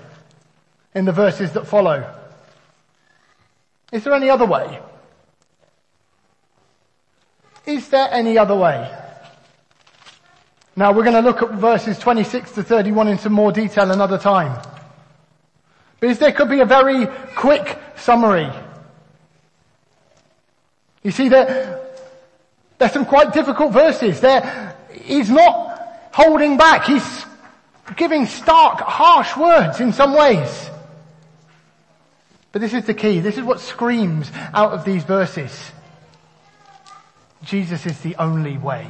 in 0.94 1.04
the 1.04 1.10
verses 1.10 1.50
that 1.54 1.66
follow. 1.66 2.16
Is 3.90 4.04
there 4.04 4.14
any 4.14 4.30
other 4.30 4.46
way? 4.46 4.78
Is 7.66 7.88
there 7.88 8.08
any 8.12 8.38
other 8.38 8.54
way? 8.54 8.88
Now 10.76 10.92
we're 10.92 11.02
going 11.02 11.20
to 11.20 11.28
look 11.28 11.42
at 11.42 11.50
verses 11.54 11.98
26 11.98 12.52
to 12.52 12.62
31 12.62 13.08
in 13.08 13.18
some 13.18 13.32
more 13.32 13.50
detail 13.50 13.90
another 13.90 14.18
time. 14.18 14.62
Because 15.98 16.20
there 16.20 16.30
could 16.30 16.50
be 16.50 16.60
a 16.60 16.66
very 16.66 17.08
quick 17.34 17.76
summary. 17.96 18.48
You 21.02 21.10
see, 21.10 21.28
there, 21.28 21.80
there's 22.78 22.92
some 22.92 23.06
quite 23.06 23.32
difficult 23.32 23.72
verses. 23.72 24.20
There, 24.20 24.76
he's 24.92 25.28
not 25.28 25.69
holding 26.12 26.56
back. 26.56 26.84
He's 26.84 27.24
giving 27.96 28.26
stark, 28.26 28.80
harsh 28.80 29.36
words 29.36 29.80
in 29.80 29.92
some 29.92 30.14
ways. 30.14 30.70
But 32.52 32.60
this 32.60 32.74
is 32.74 32.84
the 32.84 32.94
key. 32.94 33.20
This 33.20 33.36
is 33.36 33.44
what 33.44 33.60
screams 33.60 34.30
out 34.52 34.72
of 34.72 34.84
these 34.84 35.04
verses. 35.04 35.70
Jesus 37.44 37.86
is 37.86 37.98
the 38.00 38.16
only 38.16 38.58
way. 38.58 38.88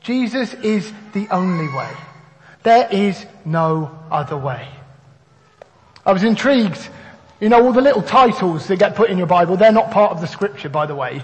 Jesus 0.00 0.54
is 0.54 0.92
the 1.12 1.28
only 1.30 1.68
way. 1.68 1.90
There 2.62 2.88
is 2.90 3.24
no 3.44 3.96
other 4.10 4.36
way. 4.36 4.68
I 6.04 6.12
was 6.12 6.24
intrigued. 6.24 6.88
You 7.40 7.48
know, 7.48 7.64
all 7.64 7.72
the 7.72 7.80
little 7.80 8.02
titles 8.02 8.66
that 8.66 8.78
get 8.78 8.96
put 8.96 9.10
in 9.10 9.18
your 9.18 9.26
Bible, 9.28 9.56
they're 9.56 9.70
not 9.70 9.90
part 9.90 10.10
of 10.10 10.20
the 10.20 10.26
scripture, 10.26 10.68
by 10.68 10.86
the 10.86 10.94
way. 10.94 11.22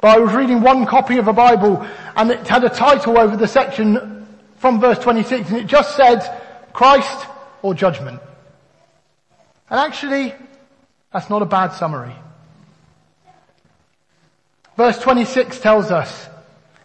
But 0.00 0.16
I 0.16 0.20
was 0.20 0.32
reading 0.32 0.60
one 0.60 0.86
copy 0.86 1.18
of 1.18 1.26
a 1.28 1.32
Bible 1.32 1.84
and 2.16 2.30
it 2.30 2.46
had 2.46 2.64
a 2.64 2.68
title 2.68 3.18
over 3.18 3.36
the 3.36 3.48
section 3.48 4.26
from 4.58 4.80
verse 4.80 4.98
26 4.98 5.48
and 5.50 5.58
it 5.58 5.66
just 5.66 5.96
said 5.96 6.20
Christ 6.72 7.26
or 7.62 7.74
judgment. 7.74 8.20
And 9.70 9.80
actually, 9.80 10.34
that's 11.12 11.28
not 11.28 11.42
a 11.42 11.46
bad 11.46 11.72
summary. 11.72 12.14
Verse 14.76 14.98
26 14.98 15.58
tells 15.58 15.90
us, 15.90 16.28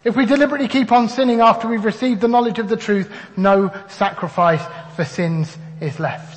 if 0.02 0.16
we 0.16 0.26
deliberately 0.26 0.68
keep 0.68 0.90
on 0.90 1.08
sinning 1.08 1.40
after 1.40 1.68
we've 1.68 1.84
received 1.84 2.20
the 2.20 2.28
knowledge 2.28 2.58
of 2.58 2.68
the 2.68 2.76
truth, 2.76 3.10
no 3.36 3.72
sacrifice 3.88 4.62
for 4.96 5.04
sins 5.04 5.56
is 5.80 5.98
left 6.00 6.33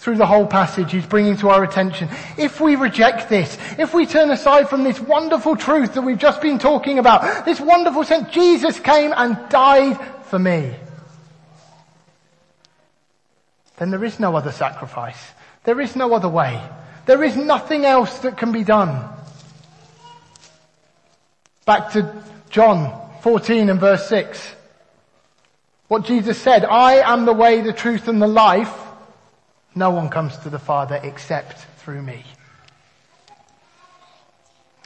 through 0.00 0.16
the 0.16 0.26
whole 0.26 0.46
passage 0.46 0.92
he's 0.92 1.04
bringing 1.04 1.36
to 1.36 1.50
our 1.50 1.62
attention. 1.62 2.08
If 2.38 2.58
we 2.58 2.74
reject 2.74 3.28
this, 3.28 3.58
if 3.78 3.92
we 3.92 4.06
turn 4.06 4.30
aside 4.30 4.70
from 4.70 4.82
this 4.82 4.98
wonderful 4.98 5.56
truth 5.56 5.92
that 5.92 6.00
we've 6.00 6.18
just 6.18 6.40
been 6.40 6.58
talking 6.58 6.98
about, 6.98 7.44
this 7.44 7.60
wonderful 7.60 8.04
sense, 8.04 8.32
Jesus 8.32 8.80
came 8.80 9.12
and 9.14 9.38
died 9.50 10.00
for 10.24 10.38
me, 10.38 10.74
then 13.76 13.90
there 13.90 14.02
is 14.02 14.18
no 14.18 14.34
other 14.36 14.52
sacrifice. 14.52 15.20
There 15.64 15.80
is 15.82 15.94
no 15.94 16.14
other 16.14 16.30
way. 16.30 16.62
There 17.04 17.22
is 17.22 17.36
nothing 17.36 17.84
else 17.84 18.20
that 18.20 18.38
can 18.38 18.52
be 18.52 18.64
done. 18.64 19.06
Back 21.66 21.92
to 21.92 22.22
John 22.48 23.10
14 23.20 23.68
and 23.68 23.78
verse 23.78 24.08
6. 24.08 24.54
What 25.88 26.06
Jesus 26.06 26.40
said, 26.40 26.64
I 26.64 27.12
am 27.12 27.26
the 27.26 27.34
way, 27.34 27.60
the 27.60 27.74
truth 27.74 28.08
and 28.08 28.22
the 28.22 28.26
life. 28.26 28.72
No 29.74 29.90
one 29.90 30.08
comes 30.08 30.36
to 30.38 30.50
the 30.50 30.58
Father 30.58 31.00
except 31.02 31.58
through 31.78 32.02
me. 32.02 32.24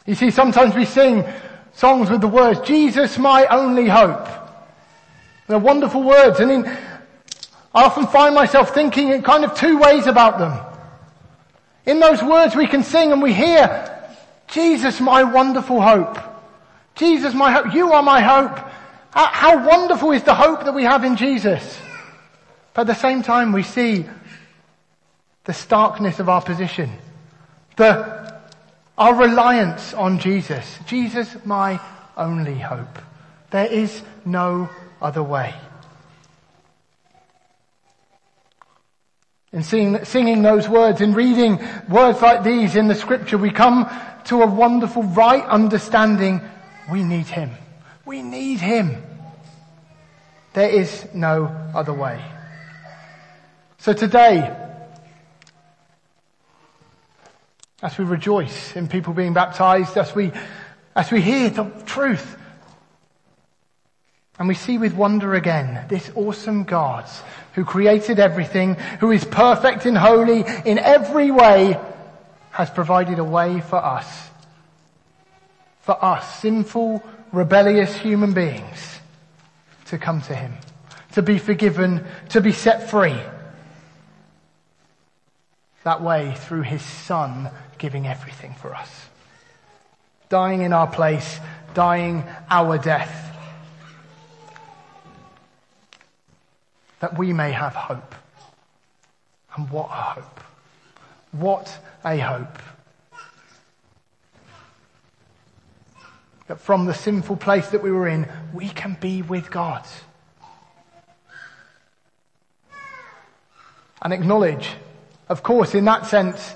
You 0.07 0.15
see, 0.15 0.31
sometimes 0.31 0.75
we 0.75 0.85
sing 0.85 1.25
songs 1.73 2.11
with 2.11 2.21
the 2.21 2.29
words, 2.29 2.61
Jesus 2.61 3.19
my 3.19 3.47
only 3.47 3.89
hope. 3.89 4.29
They're 5.47 5.59
wonderful 5.59 6.03
words 6.03 6.41
and 6.41 6.67
I 7.75 7.85
often 7.85 8.07
find 8.07 8.35
myself 8.35 8.73
thinking 8.73 9.09
in 9.09 9.23
kind 9.23 9.45
of 9.45 9.55
two 9.55 9.79
ways 9.79 10.07
about 10.07 10.39
them. 10.39 10.59
In 11.87 12.01
those 12.01 12.23
words 12.23 12.55
we 12.55 12.67
can 12.67 12.83
sing 12.83 13.13
and 13.13 13.21
we 13.21 13.33
hear, 13.33 13.91
Jesus 14.49 15.01
my 15.01 15.25
wonderful 15.25 15.81
hope. 15.81 16.19
Jesus 16.95 17.35
my 17.35 17.51
hope. 17.51 17.75
You 17.75 17.93
are 17.93 18.03
my 18.03 18.21
hope. 18.21 18.59
How 19.11 19.67
wonderful 19.67 20.13
is 20.13 20.23
the 20.23 20.35
hope 20.35 20.65
that 20.65 20.75
we 20.75 20.85
have 20.85 21.05
in 21.05 21.17
Jesus. 21.17 21.81
But 22.73 22.83
at 22.83 22.87
the 22.89 22.95
same 22.95 23.23
time 23.23 23.53
we 23.53 23.63
see 23.63 24.07
the 25.45 25.53
starkness 25.53 26.21
of 26.21 26.29
our 26.29 26.43
position, 26.43 26.91
the, 27.77 28.41
our 28.97 29.15
reliance 29.15 29.93
on 29.95 30.19
Jesus. 30.19 30.79
Jesus, 30.87 31.37
my 31.45 31.81
only 32.17 32.59
hope. 32.59 32.99
There 33.51 33.67
is 33.67 34.03
no 34.25 34.69
other 35.01 35.23
way. 35.23 35.55
In 39.53 39.63
singing, 39.63 40.05
singing 40.05 40.43
those 40.43 40.69
words, 40.69 41.01
in 41.01 41.15
reading 41.15 41.65
words 41.89 42.21
like 42.21 42.43
these 42.43 42.75
in 42.75 42.89
the 42.89 42.95
scripture, 42.95 43.39
we 43.39 43.51
come 43.51 43.89
to 44.25 44.43
a 44.43 44.47
wonderful 44.47 45.05
right 45.05 45.45
understanding. 45.45 46.41
We 46.91 47.05
need 47.05 47.27
Him. 47.27 47.51
We 48.05 48.23
need 48.23 48.59
Him. 48.59 49.01
There 50.55 50.69
is 50.69 51.07
no 51.15 51.47
other 51.75 51.93
way. 51.93 52.25
So 53.79 53.93
today, 53.93 54.64
as 57.83 57.99
we 57.99 58.05
rejoice 58.05 58.77
in 58.77 58.89
people 58.89 59.13
being 59.13 59.35
baptized, 59.35 59.97
as 59.97 60.15
we, 60.15 60.33
as 60.95 61.11
we 61.11 61.21
hear 61.21 61.51
the 61.51 61.65
truth. 61.87 62.37
And 64.39 64.49
we 64.49 64.55
see 64.55 64.79
with 64.79 64.95
wonder 64.95 65.35
again 65.35 65.87
this 65.89 66.11
awesome 66.15 66.65
God 66.65 67.09
who 67.55 67.65
created 67.65 68.19
everything, 68.19 68.75
who 69.01 69.11
is 69.11 69.25
perfect 69.25 69.87
and 69.87 69.97
holy 69.97 70.45
in 70.65 70.79
every 70.79 71.31
way, 71.31 71.79
has 72.51 72.71
provided 72.71 73.19
a 73.19 73.25
way 73.25 73.61
for 73.61 73.77
us. 73.77 74.31
For 75.81 76.03
us, 76.03 76.41
sinful, 76.41 77.03
rebellious 77.33 77.95
human 77.95 78.33
beings, 78.33 79.01
to 79.87 79.99
come 79.99 80.23
to 80.23 80.35
Him, 80.35 80.55
to 81.13 81.23
be 81.23 81.39
forgiven, 81.39 82.05
to 82.31 82.41
be 82.41 82.53
set 82.53 82.89
free. 82.91 83.21
That 85.85 86.03
way 86.03 86.35
through 86.35 86.63
His 86.63 86.83
Son 86.83 87.51
giving 87.79 88.07
everything 88.07 88.55
for 88.55 88.75
us. 88.75 88.91
Dying 90.29 90.63
in 90.63 90.73
our 90.73 90.87
place, 90.87 91.39
dying 91.75 92.25
our 92.51 92.79
death. 92.79 93.25
that 97.05 97.19
we 97.19 97.35
may 97.35 97.53
have 97.53 97.75
hope. 97.75 98.15
And 99.55 99.69
what 99.69 99.91
a 99.91 100.03
hope. 100.21 100.41
What 101.33 101.79
a 102.03 102.17
hope. 102.17 102.59
That 106.47 106.61
from 106.61 106.87
the 106.87 106.95
sinful 106.95 107.37
place 107.37 107.69
that 107.69 107.83
we 107.83 107.91
were 107.91 108.09
in, 108.09 108.27
we 108.55 108.71
can 108.71 108.97
be 108.99 109.21
with 109.21 109.51
God. 109.51 109.87
And 114.01 114.15
acknowledge, 114.15 114.71
of 115.35 115.43
course, 115.43 115.75
in 115.75 115.87
that 115.87 116.07
sense, 116.07 116.55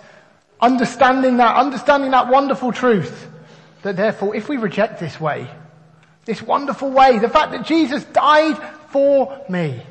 understanding 0.61 1.39
that, 1.39 1.57
understanding 1.57 2.13
that 2.13 2.29
wonderful 2.29 2.71
truth, 2.71 3.29
that 3.83 3.97
therefore, 3.97 4.37
if 4.37 4.49
we 4.49 4.57
reject 4.57 5.01
this 5.01 5.21
way, 5.21 5.51
this 6.27 6.41
wonderful 6.41 6.89
way, 6.89 7.19
the 7.19 7.29
fact 7.29 7.51
that 7.51 7.67
Jesus 7.67 8.05
died 8.05 8.57
for 8.91 9.45
me, 9.49 9.83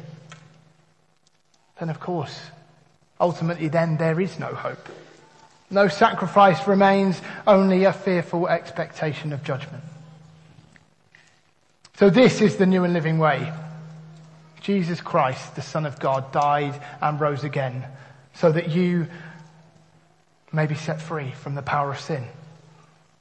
then 1.82 1.90
of 1.90 2.00
course, 2.00 2.40
ultimately 3.20 3.68
then 3.68 3.98
there 3.98 4.22
is 4.22 4.40
no 4.40 4.56
hope. 4.56 4.88
No 5.70 5.90
sacrifice 5.90 6.66
remains, 6.66 7.20
only 7.46 7.84
a 7.84 7.92
fearful 7.92 8.48
expectation 8.48 9.34
of 9.34 9.44
judgment. 9.44 9.84
So 11.98 12.10
this 12.10 12.40
is 12.40 12.56
the 12.56 12.66
new 12.66 12.86
and 12.86 12.94
living 12.94 13.20
way. 13.20 13.52
Jesus 14.62 15.02
Christ, 15.02 15.58
the 15.58 15.62
Son 15.62 15.86
of 15.86 16.00
God, 16.00 16.32
died 16.32 16.82
and 17.02 17.20
rose 17.20 17.44
again 17.44 17.84
so 18.40 18.52
that 18.52 18.70
you 18.70 19.08
may 20.52 20.68
be 20.68 20.76
set 20.76 21.02
free 21.02 21.32
from 21.32 21.56
the 21.56 21.62
power 21.62 21.92
of 21.92 22.00
sin. 22.00 22.24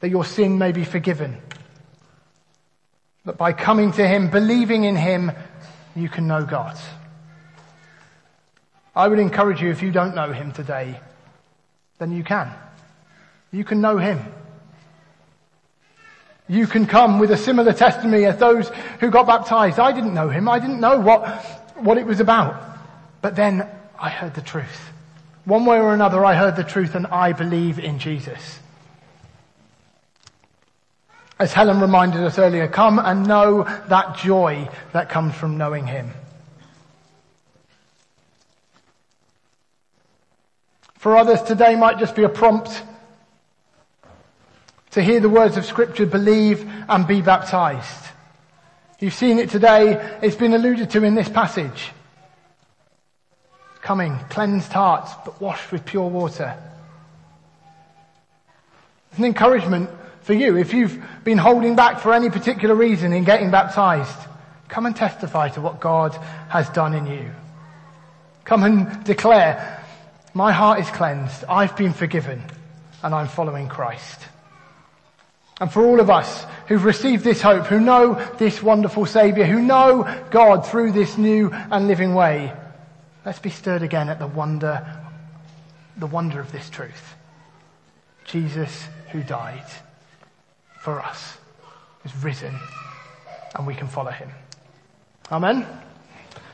That 0.00 0.10
your 0.10 0.24
sin 0.24 0.58
may 0.58 0.72
be 0.72 0.84
forgiven. 0.84 1.38
That 3.24 3.38
by 3.38 3.52
coming 3.52 3.92
to 3.92 4.06
Him, 4.06 4.30
believing 4.30 4.84
in 4.84 4.94
Him, 4.94 5.32
you 5.94 6.08
can 6.08 6.26
know 6.26 6.44
God. 6.44 6.78
I 8.94 9.08
would 9.08 9.18
encourage 9.18 9.62
you, 9.62 9.70
if 9.70 9.82
you 9.82 9.90
don't 9.90 10.14
know 10.14 10.32
Him 10.32 10.52
today, 10.52 11.00
then 11.98 12.12
you 12.12 12.22
can. 12.22 12.52
You 13.52 13.64
can 13.64 13.80
know 13.80 13.96
Him. 13.96 14.20
You 16.48 16.66
can 16.66 16.86
come 16.86 17.18
with 17.18 17.30
a 17.30 17.36
similar 17.36 17.72
testimony 17.72 18.26
as 18.26 18.36
those 18.36 18.68
who 19.00 19.10
got 19.10 19.26
baptized. 19.26 19.78
I 19.78 19.92
didn't 19.92 20.14
know 20.14 20.28
Him. 20.28 20.48
I 20.48 20.58
didn't 20.58 20.80
know 20.80 21.00
what, 21.00 21.26
what 21.76 21.96
it 21.96 22.06
was 22.06 22.20
about. 22.20 22.78
But 23.22 23.34
then 23.34 23.68
I 23.98 24.10
heard 24.10 24.34
the 24.34 24.42
truth. 24.42 24.92
One 25.46 25.64
way 25.64 25.78
or 25.78 25.94
another, 25.94 26.24
I 26.24 26.34
heard 26.34 26.56
the 26.56 26.64
truth 26.64 26.96
and 26.96 27.06
I 27.06 27.32
believe 27.32 27.78
in 27.78 28.00
Jesus. 28.00 28.58
As 31.38 31.52
Helen 31.52 31.80
reminded 31.80 32.20
us 32.22 32.36
earlier, 32.36 32.66
come 32.66 32.98
and 32.98 33.28
know 33.28 33.62
that 33.88 34.16
joy 34.16 34.68
that 34.92 35.08
comes 35.08 35.36
from 35.36 35.56
knowing 35.56 35.86
Him. 35.86 36.10
For 40.94 41.16
others, 41.16 41.40
today 41.42 41.76
might 41.76 42.00
just 42.00 42.16
be 42.16 42.24
a 42.24 42.28
prompt 42.28 42.82
to 44.90 45.02
hear 45.02 45.20
the 45.20 45.28
words 45.28 45.56
of 45.56 45.64
scripture, 45.64 46.06
believe 46.06 46.68
and 46.88 47.06
be 47.06 47.20
baptized. 47.20 48.08
You've 48.98 49.14
seen 49.14 49.38
it 49.38 49.50
today. 49.50 50.18
It's 50.22 50.34
been 50.34 50.54
alluded 50.54 50.90
to 50.90 51.04
in 51.04 51.14
this 51.14 51.28
passage. 51.28 51.92
Coming, 53.86 54.18
cleansed 54.30 54.72
hearts, 54.72 55.12
but 55.24 55.40
washed 55.40 55.70
with 55.70 55.84
pure 55.84 56.08
water. 56.08 56.58
It's 59.10 59.18
an 59.20 59.24
encouragement 59.26 59.88
for 60.22 60.32
you. 60.32 60.56
If 60.56 60.74
you've 60.74 61.00
been 61.22 61.38
holding 61.38 61.76
back 61.76 62.00
for 62.00 62.12
any 62.12 62.28
particular 62.28 62.74
reason 62.74 63.12
in 63.12 63.22
getting 63.22 63.52
baptized, 63.52 64.18
come 64.66 64.86
and 64.86 64.96
testify 64.96 65.50
to 65.50 65.60
what 65.60 65.78
God 65.78 66.16
has 66.48 66.68
done 66.70 66.94
in 66.94 67.06
you. 67.06 67.30
Come 68.44 68.64
and 68.64 69.04
declare, 69.04 69.80
my 70.34 70.50
heart 70.50 70.80
is 70.80 70.90
cleansed. 70.90 71.44
I've 71.48 71.76
been 71.76 71.92
forgiven 71.92 72.42
and 73.04 73.14
I'm 73.14 73.28
following 73.28 73.68
Christ. 73.68 74.18
And 75.60 75.72
for 75.72 75.84
all 75.86 76.00
of 76.00 76.10
us 76.10 76.44
who've 76.66 76.84
received 76.84 77.22
this 77.22 77.40
hope, 77.40 77.66
who 77.66 77.78
know 77.78 78.14
this 78.38 78.60
wonderful 78.60 79.06
Saviour, 79.06 79.46
who 79.46 79.60
know 79.62 80.12
God 80.32 80.66
through 80.66 80.90
this 80.90 81.16
new 81.16 81.50
and 81.52 81.86
living 81.86 82.16
way, 82.16 82.52
let's 83.26 83.40
be 83.40 83.50
stirred 83.50 83.82
again 83.82 84.08
at 84.08 84.20
the 84.20 84.26
wonder, 84.26 84.86
the 85.96 86.06
wonder 86.06 86.40
of 86.40 86.52
this 86.52 86.70
truth. 86.70 87.14
Jesus 88.24 88.86
who 89.10 89.22
died 89.22 89.66
for 90.80 91.02
us 91.02 91.36
is 92.04 92.16
risen 92.24 92.54
and 93.56 93.66
we 93.66 93.74
can 93.74 93.88
follow 93.88 94.12
him. 94.12 94.30
Amen. 95.30 95.66